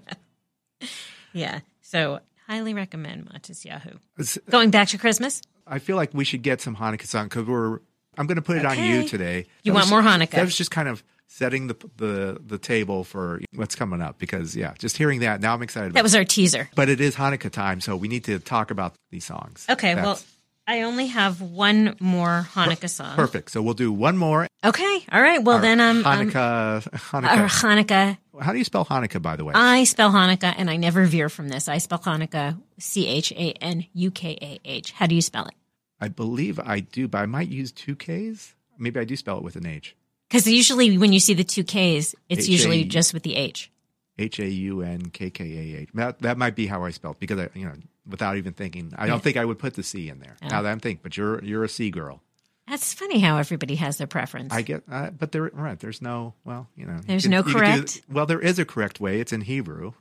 yeah. 1.33 1.59
So 1.81 2.19
highly 2.47 2.73
recommend 2.73 3.29
Matisyahu. 3.29 3.97
It's- 4.17 4.37
uh, 4.37 4.51
Going 4.51 4.71
back 4.71 4.89
to 4.89 4.97
Christmas. 4.97 5.41
I 5.67 5.79
feel 5.79 5.95
like 5.95 6.11
we 6.13 6.23
should 6.25 6.41
get 6.41 6.61
some 6.61 6.75
Hanukkah 6.75 7.05
song 7.05 7.25
because 7.25 7.45
we're. 7.45 7.79
I'm 8.17 8.27
going 8.27 8.35
to 8.37 8.41
put 8.41 8.57
it 8.57 8.65
on 8.65 8.77
you 8.83 9.07
today. 9.07 9.45
You 9.63 9.71
That 9.71 9.75
want 9.75 9.83
was- 9.85 9.91
more 9.91 10.01
Hanukkah. 10.01 10.31
That 10.31 10.43
was 10.45 10.57
just 10.57 10.71
kind 10.71 10.89
of 10.89 11.03
setting 11.27 11.67
the 11.67 11.75
the 11.97 12.41
the 12.45 12.57
table 12.57 13.03
for 13.03 13.39
what's 13.53 13.75
coming 13.75 14.01
up 14.01 14.17
because 14.17 14.55
yeah, 14.55 14.73
just 14.79 14.97
hearing 14.97 15.19
that 15.21 15.39
now 15.41 15.53
I'm 15.53 15.61
excited. 15.61 15.93
That 15.93 16.03
was 16.03 16.15
it. 16.15 16.17
our 16.17 16.23
teaser. 16.25 16.69
But 16.75 16.89
it 16.89 16.99
is 16.99 17.15
Hanukkah 17.15 17.51
time, 17.51 17.81
so 17.81 17.95
we 17.95 18.07
need 18.07 18.23
to 18.25 18.39
talk 18.39 18.71
about 18.71 18.95
these 19.11 19.25
songs. 19.25 19.65
Okay. 19.69 19.95
Well, 19.95 20.15
That's 20.15 20.25
I 20.69 20.81
only 20.81 21.07
have 21.07 21.41
one 21.41 21.95
more 21.99 22.45
Hanukkah 22.53 22.91
song. 22.91 23.15
perfect. 23.15 23.49
So 23.49 23.63
we'll 23.63 23.73
do 23.73 23.91
one 23.91 24.17
more. 24.17 24.45
Okay. 24.63 25.03
All 25.11 25.19
right. 25.19 25.43
Well, 25.43 25.55
Our 25.55 25.61
then 25.63 25.79
um, 25.79 26.05
um, 26.05 26.29
Hanukkah. 26.29 26.85
Or 26.85 26.89
Hanukkah. 26.91 27.47
Hanukkah. 27.47 28.17
How 28.39 28.51
do 28.51 28.59
you 28.59 28.63
spell 28.63 28.85
Hanukkah, 28.85 29.19
by 29.19 29.35
the 29.35 29.43
way? 29.45 29.53
I 29.55 29.83
spell 29.85 30.11
Hanukkah, 30.11 30.53
and 30.55 30.69
I 30.69 30.75
never 30.77 31.05
veer 31.05 31.27
from 31.27 31.49
this. 31.49 31.67
I 31.67 31.79
spell 31.79 31.97
Hanukkah 31.97 32.61
C 32.77 33.07
H 33.07 33.31
A 33.31 33.53
N 33.53 33.87
U 33.93 34.11
K 34.11 34.37
A 34.39 34.59
H. 34.63 34.91
How 34.91 35.07
do 35.07 35.15
you 35.15 35.23
spell 35.23 35.47
it? 35.47 35.55
I 35.99 36.07
believe 36.07 36.59
I 36.59 36.81
do, 36.81 37.07
but 37.07 37.17
I 37.17 37.25
might 37.25 37.49
use 37.49 37.71
two 37.71 37.95
K's. 37.95 38.53
Maybe 38.77 38.99
I 38.99 39.05
do 39.05 39.15
spell 39.15 39.37
it 39.37 39.43
with 39.43 39.55
an 39.55 39.65
H. 39.65 39.95
Because 40.29 40.47
usually 40.47 40.99
when 40.99 41.13
you 41.13 41.19
see 41.19 41.33
the 41.33 41.43
two 41.43 41.63
Ks, 41.63 42.13
it's 42.29 42.43
H 42.43 42.47
A- 42.47 42.51
usually 42.51 42.83
just 42.83 43.15
with 43.15 43.23
the 43.23 43.35
H. 43.35 43.71
H 44.19 44.39
A 44.39 44.47
U 44.47 44.81
N 44.83 45.09
K 45.09 45.31
K 45.31 45.45
A 45.45 45.81
H. 45.81 45.89
That 45.95 46.19
that 46.19 46.37
might 46.37 46.55
be 46.55 46.67
how 46.67 46.83
I 46.83 46.91
spell 46.91 47.11
it 47.11 47.19
because 47.19 47.39
I, 47.39 47.49
you 47.55 47.65
know, 47.65 47.73
without 48.09 48.37
even 48.37 48.53
thinking, 48.53 48.93
I 48.97 49.07
don't 49.07 49.21
think 49.23 49.37
I 49.37 49.45
would 49.45 49.59
put 49.59 49.75
the 49.75 49.83
C 49.83 50.09
in 50.09 50.19
there. 50.19 50.35
Oh. 50.43 50.47
Now 50.47 50.61
that 50.63 50.69
I'm 50.69 50.79
thinking, 50.79 51.01
but 51.03 51.15
you're 51.17 51.43
you're 51.43 51.63
a 51.63 51.69
C 51.69 51.91
girl. 51.91 52.21
That's 52.67 52.93
funny 52.93 53.19
how 53.19 53.37
everybody 53.37 53.75
has 53.75 53.97
their 53.97 54.05
preference. 54.05 54.53
I 54.53 54.61
get, 54.61 54.83
uh, 54.91 55.09
but 55.09 55.31
there, 55.31 55.49
right? 55.53 55.79
There's 55.79 56.03
no, 56.03 56.35
well, 56.45 56.67
you 56.75 56.85
know, 56.85 56.93
you 56.97 57.01
There's 57.07 57.23
can- 57.23 57.31
no 57.31 57.37
you 57.39 57.43
can 57.45 57.53
do- 57.53 57.59
correct? 57.59 58.01
well, 58.11 58.27
there 58.27 58.39
is 58.39 58.59
a 58.59 58.65
correct 58.65 58.99
way. 58.99 59.19
It's 59.19 59.33
in 59.33 59.41
Hebrew. 59.41 59.93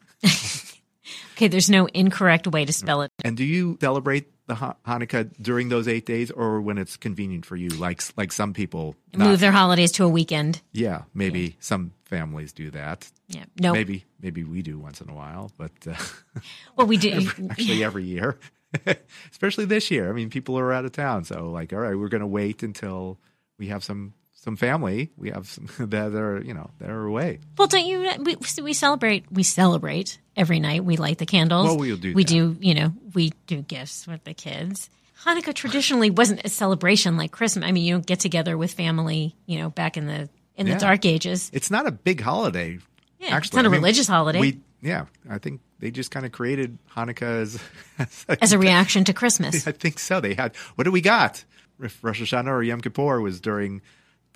Okay, 1.38 1.46
there's 1.48 1.70
no 1.70 1.86
incorrect 1.86 2.48
way 2.48 2.64
to 2.64 2.72
spell 2.72 3.02
it. 3.02 3.12
And 3.24 3.36
do 3.36 3.44
you 3.44 3.78
celebrate 3.80 4.26
the 4.48 4.56
Ha- 4.56 4.74
Hanukkah 4.84 5.30
during 5.40 5.68
those 5.68 5.86
eight 5.86 6.04
days, 6.04 6.30
or 6.32 6.60
when 6.60 6.78
it's 6.78 6.96
convenient 6.96 7.46
for 7.46 7.54
you? 7.54 7.68
Like 7.68 8.02
like 8.16 8.32
some 8.32 8.52
people 8.52 8.96
not- 9.14 9.28
Move 9.28 9.40
their 9.40 9.52
holidays 9.52 9.92
to 9.92 10.04
a 10.04 10.08
weekend. 10.08 10.60
Yeah, 10.72 11.02
maybe 11.14 11.56
some 11.60 11.92
families 12.06 12.52
do 12.52 12.70
that. 12.72 13.08
Yeah, 13.28 13.44
no. 13.60 13.72
maybe 13.72 14.04
maybe 14.20 14.42
we 14.42 14.62
do 14.62 14.78
once 14.78 15.00
in 15.00 15.08
a 15.08 15.14
while, 15.14 15.52
but 15.56 15.72
uh, 15.86 15.94
Well, 16.76 16.86
we 16.88 16.96
do. 16.96 17.10
every- 17.12 17.48
actually 17.50 17.84
every 17.84 18.04
year, 18.04 18.38
especially 19.30 19.66
this 19.66 19.90
year. 19.92 20.08
I 20.10 20.12
mean, 20.12 20.30
people 20.30 20.58
are 20.58 20.72
out 20.72 20.84
of 20.84 20.92
town, 20.92 21.24
so 21.24 21.50
like, 21.50 21.72
all 21.72 21.78
right, 21.78 21.96
we're 21.96 22.08
going 22.08 22.20
to 22.22 22.26
wait 22.26 22.62
until 22.64 23.18
we 23.58 23.68
have 23.68 23.84
some 23.84 24.14
some 24.40 24.56
family. 24.56 25.10
We 25.16 25.30
have 25.30 25.46
some 25.46 25.68
that 25.90 26.14
are 26.14 26.40
you 26.40 26.54
know 26.54 26.70
that 26.78 26.90
are 26.90 27.04
away. 27.04 27.40
Well, 27.56 27.68
don't 27.68 27.84
you? 27.86 28.10
We, 28.22 28.36
we 28.62 28.72
celebrate. 28.72 29.24
We 29.30 29.42
celebrate 29.42 30.18
every 30.36 30.60
night. 30.60 30.84
We 30.84 30.96
light 30.96 31.18
the 31.18 31.26
candles. 31.26 31.66
Well, 31.66 31.78
we'll 31.78 31.96
do 31.96 32.14
We 32.14 32.24
that. 32.24 32.28
do. 32.30 32.56
You 32.60 32.74
know, 32.74 32.92
we 33.14 33.32
do 33.46 33.62
gifts 33.62 34.06
with 34.06 34.24
the 34.24 34.34
kids. 34.34 34.88
Hanukkah 35.24 35.52
traditionally 35.52 36.10
wasn't 36.10 36.42
a 36.44 36.48
celebration 36.48 37.16
like 37.16 37.32
Christmas. 37.32 37.64
I 37.66 37.72
mean, 37.72 37.84
you 37.84 37.94
don't 37.94 38.06
get 38.06 38.20
together 38.20 38.56
with 38.56 38.72
family. 38.72 39.34
You 39.46 39.58
know, 39.58 39.70
back 39.70 39.96
in 39.96 40.06
the 40.06 40.28
in 40.56 40.66
Yeah. 40.66 40.74
the 40.74 40.80
dark 40.80 41.04
ages. 41.04 41.50
It's 41.52 41.70
not 41.70 41.86
a 41.86 41.90
big 41.92 42.20
holiday. 42.20 42.78
Yeah, 43.18 43.34
actually. 43.34 43.48
it's 43.48 43.54
not 43.56 43.64
a 43.64 43.68
a 43.68 43.70
religious 43.72 44.06
holiday. 44.06 44.40
We 44.40 44.60
yeah, 44.80 45.06
I 45.28 45.38
think 45.38 45.60
they 45.80 45.90
just 45.90 46.12
kind 46.12 46.24
of 46.24 46.30
created 46.30 46.78
Hanukkah 46.96 47.42
as 47.42 47.60
as 47.98 48.26
As 48.40 48.52
a 48.52 48.58
reaction 48.66 49.02
to 49.04 49.12
Christmas. 49.12 49.66
I 49.66 49.72
think 49.72 49.98
so. 49.98 50.20
They 50.20 50.34
had 50.34 50.54
what 50.76 50.84
do 50.84 50.92
we 50.92 51.00
got? 51.00 51.44
If 51.80 52.02
Rosh 52.02 52.20
Hashanah 52.22 52.46
or 52.48 52.62
Yom 52.62 52.80
Kippur 52.80 53.20
was 53.20 53.40
during 53.40 53.82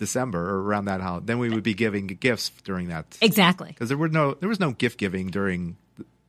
December 0.03 0.41
or 0.51 0.63
around 0.63 0.87
that 0.87 1.01
holiday, 1.01 1.27
then 1.27 1.39
we 1.39 1.49
would 1.49 1.63
be 1.63 1.75
giving 1.75 2.09
gifts 2.09 2.51
during 2.65 2.89
that. 2.89 3.07
Exactly. 3.21 3.69
Because 3.69 3.89
there 3.89 3.97
were 3.99 4.09
no 4.09 4.35
there 4.35 4.49
was 4.49 4.59
no 4.59 4.73
gift 4.73 4.99
giving 4.99 5.29
during 5.29 5.77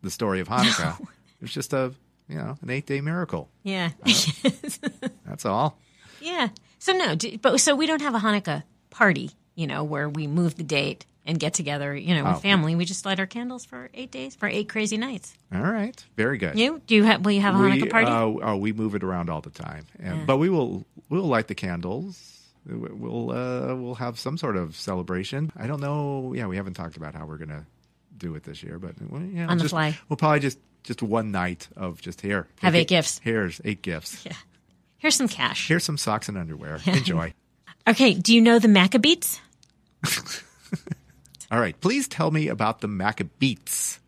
the, 0.04 0.12
story 0.12 0.40
of 0.40 0.48
Hanukkah. 0.48 1.00
It 1.40 1.42
was 1.42 1.52
just 1.54 1.74
a 1.74 1.92
you 2.30 2.38
know 2.38 2.56
an 2.62 2.70
eight 2.70 2.86
day 2.86 3.02
miracle. 3.02 3.50
Yeah. 3.64 3.90
That's 5.26 5.46
all. 5.46 5.78
yeah. 6.22 6.50
So 6.78 6.94
no, 6.94 7.16
do, 7.16 7.38
but 7.40 7.60
so 7.60 7.76
we 7.76 7.88
don't 7.88 8.02
have 8.02 8.14
a 8.16 8.20
Hanukkah 8.20 8.64
party 8.92 9.32
you 9.56 9.68
know, 9.68 9.84
where 9.84 10.10
we 10.10 10.28
move 10.28 10.56
the 10.56 10.64
date 10.64 11.06
and 11.26 11.40
get 11.40 11.54
together, 11.54 11.96
you 11.96 12.16
know, 12.16 12.24
with 12.24 12.38
Oh. 12.38 12.40
family. 12.40 12.76
We 12.76 12.86
just 12.86 13.06
light 13.06 13.20
our 13.20 13.26
candles 13.26 13.66
for 13.66 13.90
eight 13.94 14.12
days, 14.12 14.36
for 14.36 14.48
eight 14.48 14.68
crazy 14.68 14.98
nights. 14.98 15.34
All 15.54 15.62
right, 15.62 16.04
very 16.18 16.38
good. 16.38 16.58
You 16.58 16.82
do 16.86 16.96
you 16.96 17.04
have? 17.04 17.24
Will 17.24 17.32
you 17.32 17.42
have 17.42 17.56
a 17.56 17.60
we, 17.60 17.70
Hanukkah 17.70 17.92
party? 17.92 18.08
Uh, 18.08 18.50
oh, 18.52 18.58
we 18.58 18.74
move 18.74 18.96
it 18.96 19.04
around 19.04 19.30
all 19.30 19.42
the 19.42 19.50
time, 19.50 19.86
and, 20.00 20.20
Yeah. 20.20 20.26
but 20.26 20.38
we 20.38 20.50
will 20.50 20.86
we'll 21.10 21.24
light 21.24 21.48
the 21.48 21.56
candles. 21.56 22.33
We'll 22.66 23.32
uh, 23.32 23.76
we'll 23.76 23.96
have 23.96 24.18
some 24.18 24.38
sort 24.38 24.56
of 24.56 24.76
celebration. 24.76 25.52
I 25.58 25.68
don't 25.68 25.82
know. 25.82 26.34
Yeah, 26.36 26.48
we 26.48 26.56
haven't 26.56 26.76
talked 26.76 26.96
about 26.98 27.14
how 27.14 27.26
we're 27.26 27.38
gonna 27.38 27.66
do 28.18 28.36
it 28.36 28.44
this 28.44 28.64
year, 28.64 28.80
but 28.80 28.96
well, 29.10 29.22
yeah, 29.22 29.48
On 29.48 29.58
the 29.58 29.64
just- 29.64 29.72
fly. 29.72 29.98
We'll 30.10 30.18
probably 30.18 30.40
just 30.40 30.60
just 30.84 31.02
one 31.02 31.32
night 31.32 31.68
of 31.76 32.02
just 32.02 32.22
here. 32.22 32.48
Have 32.62 32.74
take 32.74 32.84
eight 32.84 32.88
gifts. 32.88 33.20
Here's 33.24 33.60
eight 33.66 33.82
gifts. 33.82 34.26
Yeah. 34.26 34.34
Here's 34.98 35.16
some 35.16 35.28
cash. 35.28 35.68
Here's 35.68 35.84
some 35.84 35.98
socks 35.98 36.30
and 36.30 36.38
underwear. 36.38 36.80
Enjoy. 36.86 37.34
Okay. 37.86 38.14
Do 38.14 38.34
you 38.34 38.40
know 38.40 38.60
the 38.60 38.70
Maccabees? 38.70 39.42
All 41.52 41.60
right, 41.60 41.80
please 41.82 42.08
tell 42.08 42.32
me 42.32 42.48
about 42.48 42.80
the 42.82 42.88
Maccabeats. 42.88 44.00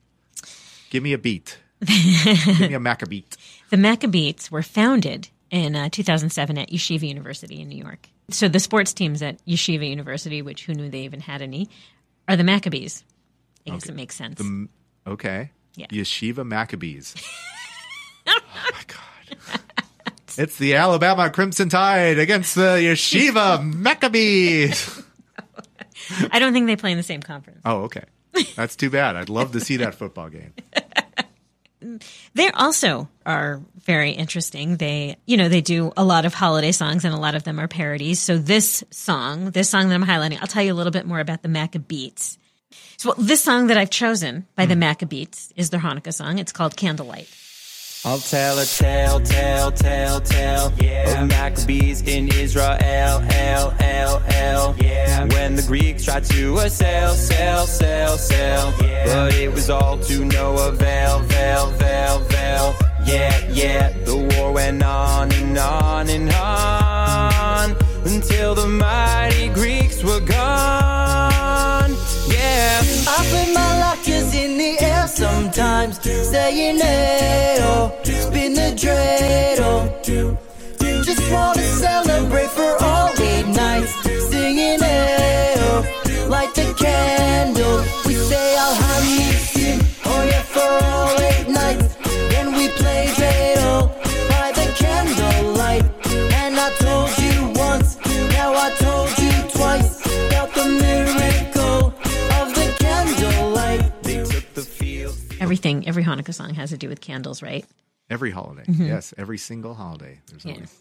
Give 0.90 1.04
me 1.04 1.12
a 1.14 1.18
beat. 1.18 1.58
Give 1.86 2.60
me 2.70 2.74
a 2.74 2.80
Maccabeat. 2.80 3.36
The 3.70 3.78
Maccabeats 3.78 4.50
were 4.50 4.64
founded 4.64 5.28
in 5.52 5.76
uh, 5.76 5.90
2007 5.90 6.58
at 6.58 6.70
Yeshiva 6.72 7.08
University 7.08 7.62
in 7.62 7.68
New 7.70 7.78
York. 7.78 8.08
So 8.30 8.48
the 8.48 8.60
sports 8.60 8.94
teams 8.94 9.22
at 9.22 9.44
Yeshiva 9.46 9.88
University, 9.88 10.42
which 10.42 10.66
who 10.66 10.74
knew 10.74 10.90
they 10.90 11.02
even 11.02 11.20
had 11.20 11.42
any, 11.42 11.70
are 12.28 12.36
the 12.36 12.44
Maccabees. 12.44 13.04
I 13.68 13.72
guess 13.72 13.88
it 13.88 13.96
makes 13.96 14.16
sense. 14.16 14.40
The, 14.40 14.68
okay. 15.08 15.52
Yeah. 15.76 15.88
Yeshiva 15.88 16.46
Maccabees. 16.46 17.16
oh 18.28 18.40
my 18.56 18.82
god. 18.88 19.62
It's 20.38 20.58
the 20.58 20.76
Alabama 20.76 21.30
Crimson 21.30 21.70
Tide 21.70 22.20
against 22.20 22.56
the 22.56 22.78
Yeshiva 22.78 23.64
Maccabees. 23.64 25.02
I 26.32 26.40
don't 26.40 26.54
think 26.54 26.68
they 26.68 26.76
play 26.76 26.92
in 26.92 26.98
the 26.98 27.04
same 27.04 27.22
conference. 27.22 27.62
Oh, 27.64 27.84
okay. 27.84 28.04
That's 28.56 28.76
too 28.76 28.90
bad. 28.90 29.16
I'd 29.16 29.30
love 29.30 29.54
to 29.54 29.62
see 29.62 29.78
that 29.78 29.96
football 29.96 30.30
game. 30.30 30.54
They 32.34 32.50
also 32.52 33.10
are 33.26 33.62
very 33.84 34.12
interesting. 34.12 34.78
They, 34.78 35.18
you 35.26 35.38
know, 35.38 35.50
they 35.50 35.62
do 35.62 35.92
a 35.96 36.04
lot 36.04 36.26
of 36.26 36.34
holiday 36.34 36.72
songs 36.72 37.06
and 37.06 37.14
a 37.14 37.18
lot 37.18 37.36
of 37.36 37.44
them 37.44 37.60
are 37.60 37.68
parodies. 37.68 38.20
So 38.20 38.38
this 38.38 38.84
song, 38.92 39.52
this 39.52 39.70
song 39.70 39.90
that 39.90 39.96
I'm 39.96 40.06
highlighting, 40.06 40.40
I'll 40.42 40.48
tell 40.48 40.64
you 40.64 40.74
a 40.74 40.76
little 40.76 40.92
bit 40.92 41.06
more 41.06 41.20
about 41.20 41.42
the 41.42 41.50
Maccabeats. 41.50 42.38
So 42.98 43.14
this 43.18 43.44
song 43.44 43.68
that 43.68 43.78
I've 43.78 43.90
chosen 43.90 44.48
by 44.56 44.66
the 44.66 44.76
hmm. 44.76 44.84
Maccabeats 44.84 45.52
is 45.56 45.70
their 45.70 45.80
Hanukkah 45.80 46.14
song. 46.14 46.40
It's 46.40 46.52
called 46.52 46.76
Candlelight. 46.76 47.30
I'll 48.08 48.20
tell 48.20 48.60
a 48.60 48.66
tale, 48.66 49.20
tale, 49.20 49.72
tale, 49.72 50.22
tale 50.22 50.72
yeah. 50.78 51.24
of 51.24 51.28
Maccabees 51.28 52.04
in 52.04 52.28
Israel, 52.28 52.78
L, 52.80 53.26
L, 53.32 53.74
L. 53.80 54.76
Yeah. 54.78 55.26
When 55.34 55.56
the 55.56 55.64
Greeks 55.64 56.06
tried 56.06 56.24
to 56.26 56.58
assail, 56.60 57.16
sail, 57.16 57.66
sail, 57.66 58.16
sail. 58.20 58.74
Yeah. 58.80 59.06
But 59.08 59.34
it 59.34 59.52
was 59.52 59.72
all 59.72 59.98
to 59.98 60.24
no 60.24 60.54
avail, 60.68 61.22
veil, 61.22 61.72
veil, 61.72 62.20
veil. 62.20 62.76
Yeah, 63.08 63.50
yeah. 63.50 63.90
The 63.90 64.18
war 64.38 64.52
went 64.52 64.84
on 64.84 65.32
and 65.34 65.58
on 65.58 66.08
and 66.08 66.30
on 66.32 67.76
until 68.06 68.54
the 68.54 68.68
mighty 68.68 69.50
Greeks 69.50 70.04
were 70.04 70.20
gone. 70.20 70.85
Sometimes, 75.56 76.02
saying 76.02 76.80
hey 76.80 77.56
spin 78.04 78.54
the 78.54 78.76
dreidel. 78.76 79.88
Just 81.06 81.32
wanna 81.32 81.62
celebrate 81.62 82.50
for 82.50 82.76
all 82.84 83.10
eight 83.22 83.48
nights, 83.48 83.94
singing 84.30 84.80
hey 84.82 85.56
light 86.28 86.54
the 86.56 86.74
candle. 86.78 87.86
We 88.06 88.16
say 88.16 88.58
Al 88.58 88.76
Everything, 105.66 105.88
every 105.88 106.04
Hanukkah 106.04 106.34
song 106.34 106.54
has 106.54 106.70
to 106.70 106.78
do 106.78 106.90
with 106.90 107.02
candles, 107.02 107.42
right? 107.42 107.66
Every 108.10 108.30
holiday. 108.32 108.64
Mhm. 108.66 108.88
Yes, 108.88 109.14
every 109.18 109.38
single 109.40 109.74
holiday. 109.74 110.20
There's 110.28 110.46
Yeah. 110.46 110.54
always 110.54 110.76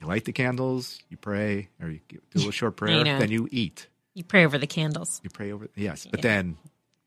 you 0.00 0.06
light 0.08 0.24
the 0.24 0.32
candles, 0.32 1.00
you 1.08 1.16
pray, 1.16 1.68
or 1.80 1.88
you 1.90 2.00
do 2.34 2.48
a 2.48 2.52
short 2.52 2.76
prayer, 2.76 3.04
then 3.04 3.30
you 3.30 3.48
eat. 3.52 3.86
You 4.14 4.24
pray 4.24 4.44
over 4.44 4.58
the 4.58 4.66
candles. 4.66 5.20
You 5.22 5.30
pray 5.30 5.52
over 5.52 5.68
yes, 5.76 6.06
but 6.10 6.18
Yeah. 6.18 6.22
then 6.22 6.56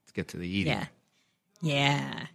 let's 0.03 0.11
get 0.13 0.29
to 0.29 0.37
the 0.37 0.47
eating. 0.47 0.73
Yeah. 0.73 0.87
Yeah. 1.61 2.27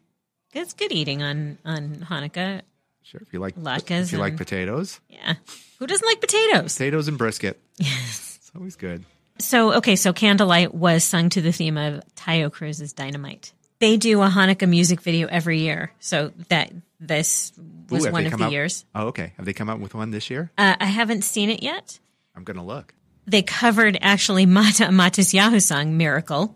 It's 0.53 0.75
good 0.75 0.93
eating 0.93 1.23
on, 1.23 1.59
on 1.65 1.97
Hanukkah. 2.09 2.63
Sure. 3.03 3.21
If 3.23 3.33
you 3.33 3.39
like 3.41 3.57
Latkes 3.57 4.03
if 4.03 4.13
you 4.13 4.19
like 4.19 4.37
potatoes. 4.37 5.01
Yeah. 5.09 5.35
Who 5.79 5.87
doesn't 5.87 6.07
like 6.07 6.21
potatoes? 6.21 6.75
Potatoes 6.75 7.09
and 7.09 7.17
brisket. 7.19 7.61
Yes. 7.79 8.37
It's 8.41 8.51
always 8.55 8.77
good. 8.77 9.05
So, 9.39 9.73
okay, 9.75 9.97
so 9.97 10.13
Candlelight 10.13 10.75
was 10.75 11.03
sung 11.03 11.31
to 11.31 11.41
the 11.41 11.51
theme 11.51 11.79
of 11.79 12.03
Taio 12.15 12.53
Cruz's 12.53 12.93
Dynamite. 12.93 13.53
They 13.81 13.97
do 13.97 14.23
a 14.23 14.29
Hanukkah 14.29 14.69
music 14.69 15.01
video 15.01 15.27
every 15.29 15.61
year. 15.61 15.93
So 16.01 16.33
that 16.49 16.73
this 17.01 17.53
was 17.89 18.07
Ooh, 18.07 18.13
one 18.13 18.27
of 18.27 18.37
the 18.37 18.45
out- 18.45 18.53
years. 18.53 18.85
Oh, 18.95 19.09
okay. 19.09 19.33
Have 19.37 19.47
they 19.47 19.53
come 19.53 19.69
out 19.69 19.81
with 19.81 19.95
one 19.95 20.11
this 20.11 20.31
year? 20.31 20.51
Uh, 20.57 20.77
I 20.79 20.87
haven't 20.87 21.23
seen 21.23 21.51
it 21.51 21.63
yet. 21.63 21.99
I'm 22.37 22.45
gonna 22.45 22.65
look. 22.65 22.95
They 23.27 23.43
covered 23.43 23.99
actually 24.01 24.47
Mata 24.59 24.85
Matisyahu's 24.85 25.65
song 25.65 25.97
Miracle. 25.97 26.55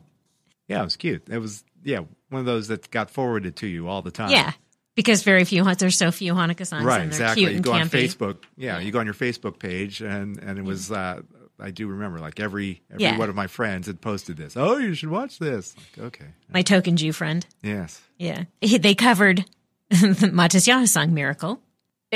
Yeah, 0.68 0.80
it 0.80 0.84
was 0.84 0.96
cute. 0.96 1.28
It 1.28 1.38
was 1.38 1.64
yeah, 1.82 2.00
one 2.28 2.40
of 2.40 2.46
those 2.46 2.68
that 2.68 2.90
got 2.90 3.10
forwarded 3.10 3.56
to 3.56 3.66
you 3.66 3.88
all 3.88 4.02
the 4.02 4.10
time. 4.10 4.30
Yeah. 4.30 4.52
Because 4.94 5.24
very 5.24 5.44
few, 5.44 5.64
there's 5.74 5.96
so 5.96 6.12
few 6.12 6.34
Hanukkah 6.34 6.66
songs 6.66 6.84
right, 6.84 7.00
and 7.00 7.12
they're 7.12 7.26
exactly. 7.26 7.54
You 7.54 7.60
go 7.60 7.72
on 7.72 7.88
campy. 7.88 8.04
Facebook. 8.04 8.37
Yeah, 8.56 8.78
you 8.78 8.92
go 8.92 9.00
on 9.00 9.06
your 9.06 9.14
Facebook 9.14 9.58
page, 9.58 10.00
and 10.00 10.38
and 10.38 10.56
it 10.56 10.64
was. 10.64 10.92
Uh, 10.92 11.22
I 11.60 11.70
do 11.70 11.86
remember, 11.86 12.18
like 12.18 12.40
every 12.40 12.82
every 12.90 13.02
Yeah. 13.04 13.16
one 13.18 13.28
of 13.28 13.34
my 13.36 13.46
friends 13.46 13.86
had 13.86 14.00
posted 14.00 14.36
this. 14.36 14.56
Oh, 14.56 14.76
you 14.78 14.94
should 14.94 15.10
watch 15.10 15.38
this. 15.38 15.74
Like, 15.96 16.06
okay, 16.06 16.26
My 16.52 16.62
token 16.62 16.96
Jew 16.96 17.12
friend. 17.12 17.46
yes. 17.62 18.00
Yeah. 18.18 18.44
He- 18.60 18.78
They 18.78 18.94
covered 18.94 19.44
the 19.90 20.30
Matisyahu 20.32 20.88
song 20.88 21.14
Miracle. 21.14 21.60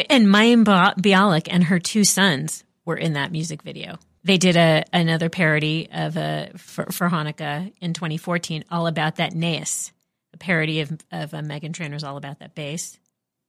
And 0.09 0.27
Mayim 0.29 0.65
Bialik 0.65 1.49
and 1.51 1.65
her 1.65 1.79
two 1.81 2.05
sons 2.05 2.63
were 2.85 2.97
in 2.97 3.15
that 3.15 3.33
music 3.33 3.63
video. 3.63 3.99
They 4.25 4.37
did 4.39 4.57
a 4.57 4.85
another 4.93 5.29
parody 5.29 5.89
of 5.93 6.17
a 6.17 6.51
for, 6.57 6.87
for 6.87 7.09
Hanukkah 7.09 7.73
in 7.81 7.95
2014, 7.95 8.65
all 8.71 8.87
about 8.87 9.17
that 9.17 9.33
Naas, 9.33 9.93
a 10.35 10.37
parody 10.37 10.81
of 10.81 10.91
of 11.13 11.33
uh, 11.35 11.39
Meghan 11.39 11.73
Trainor's 11.73 12.05
all 12.05 12.17
about 12.17 12.41
that 12.41 12.55
bass. 12.55 12.99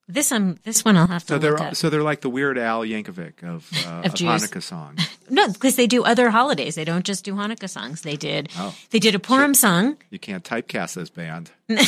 This 0.08 0.32
um 0.32 0.56
this 0.64 0.84
one 0.86 0.98
I'll 0.98 1.08
have 1.08 1.24
to 1.24 1.28
So 1.28 1.34
look 1.36 1.42
they're 1.42 1.62
up. 1.62 1.76
so 1.76 1.90
they're 1.90 2.02
like 2.04 2.22
the 2.22 2.30
Weird 2.30 2.58
Al 2.58 2.82
Yankovic 2.82 3.44
of, 3.44 3.70
uh, 3.86 3.90
Of 4.06 4.14
of, 4.14 4.20
Hanukkah 4.20 4.62
songs. 4.64 5.08
No, 5.30 5.48
because 5.52 5.76
they 5.76 5.88
do 5.88 6.04
other 6.04 6.30
holidays. 6.32 6.76
They 6.76 6.86
don't 6.86 7.06
just 7.06 7.24
do 7.26 7.34
Hanukkah 7.36 7.70
songs. 7.70 8.02
They 8.02 8.16
did 8.16 8.50
Oh. 8.58 8.74
they 8.92 9.00
did 9.00 9.16
a 9.16 9.20
Purim 9.20 9.54
song. 9.54 9.98
You 10.10 10.20
can't 10.20 10.44
typecast 10.44 10.96
this 10.96 11.10
band. 11.10 11.52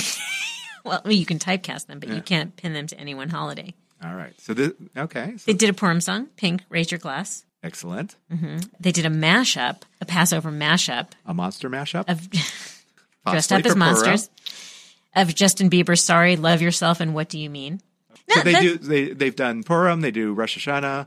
Well, 0.83 1.01
you 1.05 1.27
can 1.27 1.37
typecast 1.37 1.85
them, 1.85 1.99
but 1.99 2.09
Yeah. 2.09 2.15
you 2.15 2.21
can't 2.23 2.55
pin 2.55 2.73
them 2.73 2.87
to 2.87 2.99
any 2.99 3.13
one 3.13 3.29
holiday. 3.29 3.75
All 4.03 4.15
right. 4.15 4.33
So 4.41 4.55
this 4.55 4.71
okay. 4.97 5.33
So 5.37 5.43
They 5.45 5.53
did 5.53 5.69
a 5.69 5.73
Purim 5.73 6.01
song, 6.01 6.27
Pink, 6.37 6.63
Raise 6.69 6.89
Your 6.89 6.97
Glass. 6.97 7.45
excellent. 7.63 8.15
hmm 8.31 8.57
They 8.79 8.91
did 8.91 9.05
a 9.05 9.09
mashup, 9.09 9.83
a 10.01 10.05
Passover 10.05 10.49
mashup 10.51 11.09
A 11.27 11.33
monster 11.35 11.69
mashup 11.69 12.09
of 12.09 12.27
dressed 13.29 13.51
up 13.53 13.59
as 13.59 13.73
Purim. 13.73 13.77
monsters 13.79 14.29
of 15.15 15.35
Justin 15.35 15.69
Bieber's 15.69 16.03
"Sorry, 16.03 16.35
Love 16.35 16.63
Yourself" 16.63 16.99
and 16.99 17.13
"What 17.13 17.29
Do 17.29 17.37
You 17.37 17.51
Mean." 17.51 17.81
So 18.29 18.39
No, 18.39 18.43
they 18.43 18.59
do. 18.59 18.77
They 18.79 19.09
they've 19.13 19.35
done 19.35 19.61
Purim. 19.61 20.01
They 20.01 20.09
do 20.11 20.33
Rosh 20.33 20.57
Hashanah. 20.57 21.05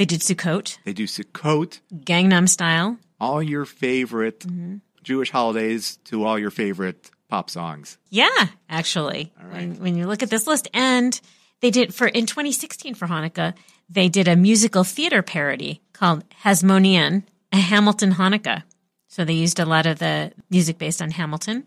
They 0.00 0.06
did 0.06 0.20
Sukkot, 0.20 0.78
They 0.86 0.94
do 0.94 1.06
Sukkot. 1.06 1.80
Gangnam 1.92 2.48
Style. 2.48 2.96
All 3.20 3.42
your 3.42 3.66
favorite 3.66 4.40
Mm-hmm. 4.40 4.76
Jewish 5.02 5.30
holidays 5.30 5.98
to 6.06 6.24
all 6.24 6.38
your 6.38 6.50
favorite 6.50 7.10
pop 7.28 7.50
songs. 7.50 7.98
Yeah, 8.08 8.46
actually, 8.70 9.30
when, 9.50 9.74
when 9.78 9.96
you 9.96 10.06
look 10.06 10.22
at 10.22 10.30
this 10.30 10.46
list, 10.46 10.68
and 10.72 11.20
they 11.60 11.70
did 11.70 11.94
for 11.94 12.06
in 12.08 12.24
2016 12.24 12.94
for 12.94 13.06
Hanukkah, 13.08 13.52
they 13.90 14.08
did 14.08 14.26
a 14.26 14.36
musical 14.36 14.84
theater 14.84 15.20
parody 15.20 15.82
called 15.92 16.24
Hasmonean, 16.44 17.24
a 17.52 17.56
Hamilton 17.58 18.12
Hanukkah. 18.14 18.62
So 19.08 19.26
they 19.26 19.34
used 19.34 19.60
a 19.60 19.66
lot 19.66 19.84
of 19.84 19.98
the 19.98 20.32
music 20.48 20.78
based 20.78 21.02
on 21.02 21.10
Hamilton. 21.10 21.64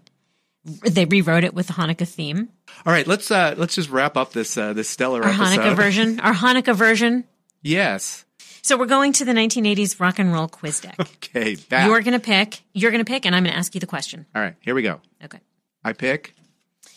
They 0.63 1.05
rewrote 1.05 1.43
it 1.43 1.53
with 1.53 1.67
the 1.67 1.73
Hanukkah 1.73 2.07
theme. 2.07 2.49
All 2.85 2.93
right, 2.93 3.05
let's 3.05 3.29
uh 3.29 3.53
let's 3.57 3.75
just 3.75 3.89
wrap 3.91 4.17
up 4.17 4.31
this 4.33 4.57
uh 4.57 4.73
this 4.73 4.89
stellar 4.89 5.21
Our 5.23 5.29
episode. 5.29 5.59
Hanukkah 5.59 5.75
version. 5.75 6.19
Our 6.19 6.33
Hanukkah 6.33 6.75
version. 6.75 7.25
Yes. 7.63 8.25
So 8.61 8.77
we're 8.77 8.85
going 8.85 9.13
to 9.13 9.25
the 9.25 9.33
1980s 9.33 9.99
rock 9.99 10.19
and 10.19 10.31
roll 10.31 10.47
quiz 10.47 10.79
deck. 10.81 10.95
Okay. 11.35 11.55
Back. 11.55 11.87
You're 11.87 12.01
going 12.01 12.13
to 12.13 12.23
pick. 12.23 12.61
You're 12.73 12.91
going 12.91 13.03
to 13.03 13.09
pick, 13.11 13.25
and 13.25 13.35
I'm 13.35 13.43
going 13.43 13.53
to 13.53 13.57
ask 13.57 13.73
you 13.73 13.79
the 13.81 13.87
question. 13.87 14.27
All 14.35 14.41
right. 14.41 14.53
Here 14.59 14.75
we 14.75 14.83
go. 14.83 15.01
Okay. 15.23 15.39
I 15.83 15.93
pick. 15.93 16.35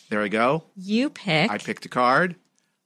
There 0.09 0.21
I 0.21 0.27
go. 0.27 0.63
You 0.75 1.09
pick. 1.09 1.49
I 1.49 1.57
picked 1.57 1.85
a 1.87 1.89
card. 1.89 2.35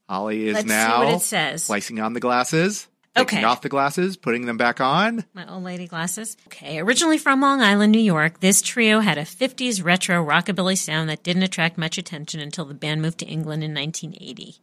Holly 0.07 0.47
is 0.47 0.53
Let's 0.53 0.67
see 0.67 0.73
now 0.73 1.03
what 1.05 1.13
it 1.15 1.21
says. 1.21 1.65
placing 1.67 1.99
on 1.99 2.13
the 2.13 2.21
glasses. 2.21 2.87
Taking 3.15 3.39
Okay. 3.39 3.43
off 3.45 3.59
the 3.61 3.67
glasses, 3.67 4.15
putting 4.15 4.45
them 4.45 4.55
back 4.55 4.79
on. 4.79 5.25
My 5.33 5.45
old 5.51 5.63
lady 5.65 5.85
glasses. 5.87 6.37
Okay, 6.47 6.79
originally 6.79 7.17
from 7.17 7.41
Long 7.41 7.59
Island, 7.61 7.91
New 7.91 7.99
York, 7.99 8.39
this 8.39 8.61
trio 8.61 9.01
had 9.01 9.17
a 9.17 9.23
50s 9.23 9.83
retro 9.83 10.25
rockabilly 10.25 10.77
sound 10.77 11.09
that 11.09 11.21
didn't 11.21 11.43
attract 11.43 11.77
much 11.77 11.97
attention 11.97 12.39
until 12.39 12.63
the 12.63 12.73
band 12.73 13.01
moved 13.01 13.17
to 13.19 13.25
England 13.25 13.65
in 13.65 13.73
1980. 13.73 14.55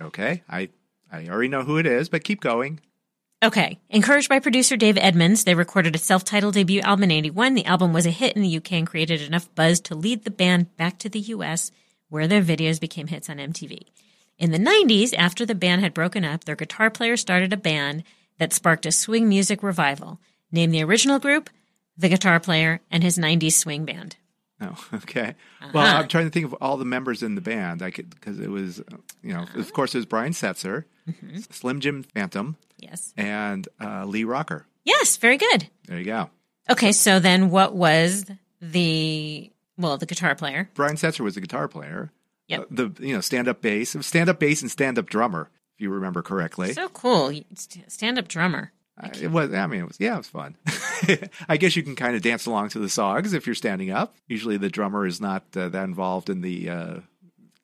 Okay, 0.00 0.42
I 0.48 0.70
I 1.12 1.26
already 1.28 1.48
know 1.48 1.62
who 1.62 1.78
it 1.78 1.86
is, 1.86 2.08
but 2.08 2.24
keep 2.24 2.40
going. 2.40 2.80
Okay. 3.42 3.78
Encouraged 3.88 4.28
by 4.28 4.38
producer 4.38 4.76
Dave 4.76 4.98
Edmunds, 4.98 5.44
they 5.44 5.54
recorded 5.54 5.94
a 5.94 5.98
self 5.98 6.24
titled 6.24 6.54
debut 6.54 6.80
album 6.82 7.04
in 7.04 7.10
81. 7.10 7.54
The 7.54 7.64
album 7.64 7.92
was 7.92 8.06
a 8.06 8.10
hit 8.10 8.36
in 8.36 8.42
the 8.42 8.56
UK 8.56 8.72
and 8.72 8.86
created 8.86 9.22
enough 9.22 9.52
buzz 9.54 9.80
to 9.80 9.94
lead 9.94 10.24
the 10.24 10.30
band 10.30 10.76
back 10.76 10.98
to 10.98 11.08
the 11.08 11.20
US, 11.20 11.70
where 12.10 12.28
their 12.28 12.42
videos 12.42 12.78
became 12.78 13.06
hits 13.06 13.30
on 13.30 13.38
MTV. 13.38 13.86
In 14.38 14.52
the 14.52 14.58
90s, 14.58 15.14
after 15.16 15.46
the 15.46 15.54
band 15.54 15.80
had 15.80 15.94
broken 15.94 16.24
up, 16.24 16.44
their 16.44 16.56
guitar 16.56 16.90
player 16.90 17.16
started 17.16 17.52
a 17.52 17.58
band 17.58 18.04
that 18.38 18.52
sparked 18.52 18.86
a 18.86 18.92
swing 18.92 19.28
music 19.28 19.62
revival. 19.62 20.20
Named 20.52 20.74
the 20.74 20.82
original 20.82 21.18
group, 21.18 21.48
the 21.96 22.08
guitar 22.08 22.40
player, 22.40 22.80
and 22.90 23.02
his 23.02 23.18
90s 23.18 23.52
swing 23.52 23.84
band. 23.84 24.16
Oh, 24.60 24.84
okay. 24.94 25.34
Well, 25.72 25.84
Uh-huh. 25.86 25.98
I'm 25.98 26.08
trying 26.08 26.24
to 26.26 26.30
think 26.30 26.46
of 26.46 26.54
all 26.54 26.76
the 26.76 26.84
members 26.84 27.22
in 27.22 27.34
the 27.34 27.40
band. 27.40 27.82
I 27.82 27.90
could 27.90 28.10
because 28.10 28.38
it 28.38 28.50
was, 28.50 28.82
you 29.22 29.32
know, 29.32 29.46
of 29.54 29.72
course, 29.72 29.94
it 29.94 29.98
was 29.98 30.06
Brian 30.06 30.32
Setzer, 30.32 30.84
Mhm. 31.08 31.52
Slim 31.52 31.80
Jim 31.80 32.02
Phantom, 32.02 32.56
Yes. 32.78 33.12
and 33.16 33.66
uh, 33.80 34.04
Lee 34.04 34.24
Rocker. 34.24 34.66
Yes, 34.84 35.16
very 35.16 35.36
good. 35.38 35.68
There 35.86 35.98
you 35.98 36.04
go. 36.04 36.30
Okay, 36.68 36.92
so 36.92 37.18
then 37.18 37.50
what 37.50 37.74
was 37.74 38.26
the, 38.60 39.50
well, 39.76 39.96
the 39.98 40.06
guitar 40.06 40.34
player? 40.34 40.68
Brian 40.74 40.96
Setzer 40.96 41.20
was 41.20 41.34
the 41.34 41.40
guitar 41.40 41.66
player. 41.68 42.12
Yep. 42.48 42.60
Uh, 42.60 42.64
the 42.70 43.06
you 43.06 43.14
know 43.14 43.20
stand 43.20 43.46
up 43.48 43.60
bass, 43.62 43.96
stand 44.00 44.28
up 44.28 44.38
bass, 44.40 44.60
and 44.62 44.70
stand 44.70 44.98
up 44.98 45.08
drummer, 45.08 45.50
if 45.76 45.80
you 45.80 45.88
remember 45.90 46.20
correctly. 46.22 46.72
So 46.72 46.88
cool. 46.88 47.32
Stand 47.88 48.18
up 48.18 48.26
drummer. 48.28 48.72
Uh, 49.02 49.08
it 49.20 49.28
was. 49.30 49.52
I 49.54 49.66
mean, 49.66 49.80
it 49.80 49.88
was. 49.88 49.98
Yeah, 50.00 50.14
it 50.14 50.18
was 50.18 50.28
fun. 50.28 50.56
I 51.48 51.56
guess 51.56 51.74
you 51.76 51.82
can 51.82 51.96
kind 51.96 52.14
of 52.16 52.22
dance 52.22 52.46
along 52.46 52.70
to 52.70 52.78
the 52.78 52.88
songs 52.88 53.32
if 53.32 53.46
you're 53.46 53.54
standing 53.54 53.90
up. 53.90 54.14
Usually, 54.28 54.56
the 54.56 54.68
drummer 54.68 55.06
is 55.06 55.20
not 55.20 55.44
uh, 55.56 55.68
that 55.70 55.84
involved 55.84 56.28
in 56.30 56.40
the. 56.42 56.68
Uh, 56.70 56.94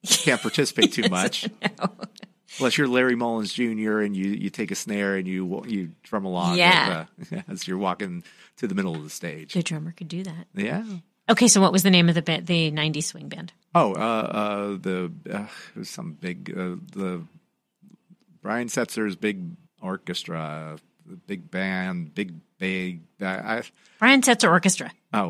can't 0.07 0.40
participate 0.40 0.92
too 0.92 1.09
much. 1.11 1.49
Unless 2.59 2.79
you're 2.79 2.88
Larry 2.88 3.16
Mullins 3.16 3.53
Jr. 3.53 3.99
and 4.01 4.16
you, 4.16 4.31
you 4.31 4.51
take 4.51 4.70
a 4.70 4.75
snare 4.77 5.16
and 5.16 5.27
you 5.27 5.62
you 5.66 5.90
drum 6.05 6.25
along 6.25 6.57
Yeah. 6.57 7.07
with, 7.18 7.33
uh, 7.33 7.42
as 7.49 7.66
you're 7.68 7.77
walking 7.77 8.22
to 8.59 8.66
the 8.68 8.75
middle 8.75 8.94
of 8.94 9.03
the 9.03 9.11
stage. 9.11 9.53
The 9.53 9.62
drummer 9.62 9.92
could 9.92 10.09
do 10.09 10.22
that. 10.22 10.46
Yeah. 10.55 10.85
Okay, 11.29 11.49
so 11.49 11.61
what 11.61 11.72
was 11.72 11.83
the 11.83 11.90
name 11.90 12.09
of 12.09 12.14
the 12.14 12.22
band, 12.22 12.46
the 12.46 12.70
90s 12.70 13.03
swing 13.05 13.29
band? 13.29 13.53
Oh, 13.75 13.92
uh, 13.94 13.96
uh, 13.99 14.66
the 14.81 15.12
uh, 15.29 15.46
it 15.75 15.79
was 15.81 15.90
some 15.90 16.12
big 16.12 16.57
uh, 16.57 16.77
the 16.92 17.22
Brian 18.42 18.68
Setzer's 18.68 19.16
big 19.16 19.42
orchestra, 19.83 20.79
the 21.09 21.16
big 21.16 21.51
band, 21.51 22.14
big 22.14 22.35
big. 22.59 23.01
I, 23.21 23.62
Brian 23.99 24.23
Setzer 24.23 24.51
Orchestra. 24.51 24.90
oh, 25.12 25.29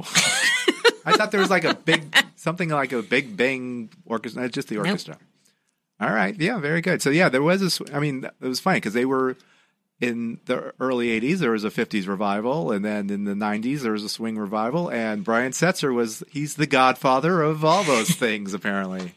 I 1.05 1.12
thought 1.17 1.31
there 1.31 1.41
was 1.41 1.51
like 1.51 1.65
a 1.65 1.75
big 1.75 2.15
something 2.37 2.69
like 2.69 2.93
a 2.93 3.03
big 3.03 3.37
bang 3.37 3.91
orchestra. 4.05 4.43
Not 4.43 4.53
just 4.53 4.69
the 4.69 4.77
Nope. 4.77 4.87
orchestra. 4.87 5.19
All 6.01 6.11
right, 6.12 6.39
yeah, 6.39 6.59
very 6.59 6.81
good. 6.83 7.01
So 7.01 7.11
yeah, 7.11 7.29
there 7.29 7.43
was 7.43 7.62
a. 7.62 7.71
sw- 7.71 7.91
I 7.93 8.01
mean, 8.01 8.25
it 8.25 8.47
was 8.47 8.61
funny 8.61 8.77
because 8.79 8.93
they 8.93 9.05
were 9.07 9.37
in 10.01 10.41
the 10.45 10.75
early 10.79 11.19
'80s. 11.19 11.39
There 11.39 11.53
was 11.53 11.65
a 11.65 11.71
'50s 11.71 12.07
revival, 12.07 12.71
and 12.71 12.85
then 12.85 13.09
in 13.09 13.25
the 13.25 13.33
'90s 13.35 13.81
there 13.81 13.93
was 13.93 14.05
a 14.05 14.09
swing 14.11 14.37
revival. 14.37 14.91
And 14.91 15.25
Brian 15.25 15.53
Setzer 15.53 15.95
was 15.95 16.23
he's 16.31 16.57
the 16.57 16.67
godfather 16.67 17.41
of 17.43 17.65
all 17.65 17.83
those 17.83 18.11
things, 18.15 18.53
apparently. 18.53 19.15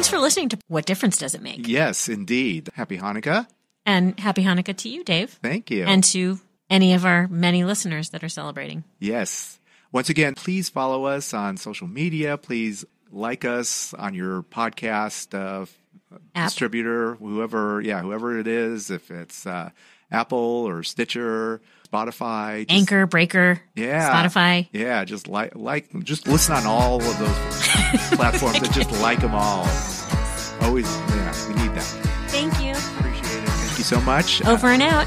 Thanks 0.00 0.08
for 0.08 0.18
listening 0.18 0.48
to 0.48 0.58
What 0.66 0.86
Difference 0.86 1.18
Does 1.18 1.34
It 1.34 1.42
Make? 1.42 1.68
Yes, 1.68 2.08
indeed. 2.08 2.70
Happy 2.72 2.96
Hanukkah. 2.96 3.46
And 3.84 4.18
happy 4.18 4.42
Hanukkah 4.42 4.74
to 4.78 4.88
you, 4.88 5.04
Dave. 5.04 5.38
Thank 5.42 5.70
you. 5.70 5.84
And 5.84 6.02
to 6.04 6.40
any 6.70 6.94
of 6.94 7.04
our 7.04 7.28
many 7.28 7.64
listeners 7.64 8.08
that 8.08 8.24
are 8.24 8.30
celebrating. 8.30 8.84
Yes. 8.98 9.58
Once 9.92 10.08
again, 10.08 10.34
please 10.36 10.70
follow 10.70 11.04
us 11.04 11.34
on 11.34 11.58
social 11.58 11.86
media. 11.86 12.38
Please 12.38 12.82
like 13.12 13.44
us 13.44 13.92
on 13.92 14.14
your 14.14 14.42
podcast 14.42 15.34
uh, 15.38 15.66
distributor, 16.34 17.16
whoever, 17.16 17.82
yeah, 17.82 18.00
whoever 18.00 18.38
it 18.38 18.46
is, 18.46 18.90
if 18.90 19.10
it's 19.10 19.44
uh, 19.46 19.68
Apple 20.10 20.38
or 20.38 20.82
Stitcher, 20.82 21.60
Spotify, 21.92 22.66
just- 22.66 22.70
Anchor, 22.70 23.04
Breaker, 23.06 23.60
yeah, 23.76 24.24
Spotify. 24.24 24.66
yeah, 24.72 25.04
just 25.04 25.28
like 25.28 25.54
like 25.56 25.92
just 26.04 26.26
listen 26.26 26.54
on 26.54 26.64
all 26.64 27.02
of 27.02 27.18
those 27.18 27.79
platforms 28.12 28.58
and 28.58 28.72
just 28.72 28.90
like 29.00 29.20
them 29.20 29.34
all. 29.34 29.66
Always, 30.62 30.86
yeah, 30.86 31.48
we 31.48 31.54
need 31.54 31.74
that. 31.74 31.84
Thank 32.28 32.60
you. 32.62 32.72
Appreciate 32.98 33.42
it. 33.42 33.48
Thank 33.48 33.78
you 33.78 33.84
so 33.84 34.00
much. 34.00 34.44
Over 34.44 34.68
and 34.68 34.82
out. 34.82 35.06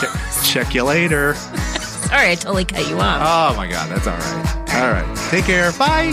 Check, 0.00 0.44
check 0.44 0.74
you 0.74 0.84
later. 0.84 1.34
Sorry, 2.08 2.30
I 2.30 2.34
totally 2.34 2.64
cut 2.64 2.88
you 2.88 2.98
off. 2.98 3.52
Oh 3.52 3.56
my 3.56 3.66
God, 3.66 3.90
that's 3.90 4.06
all 4.06 4.16
right. 4.16 4.74
All 4.74 4.90
right, 4.92 5.30
take 5.30 5.44
care. 5.44 5.72
Bye. 5.72 6.12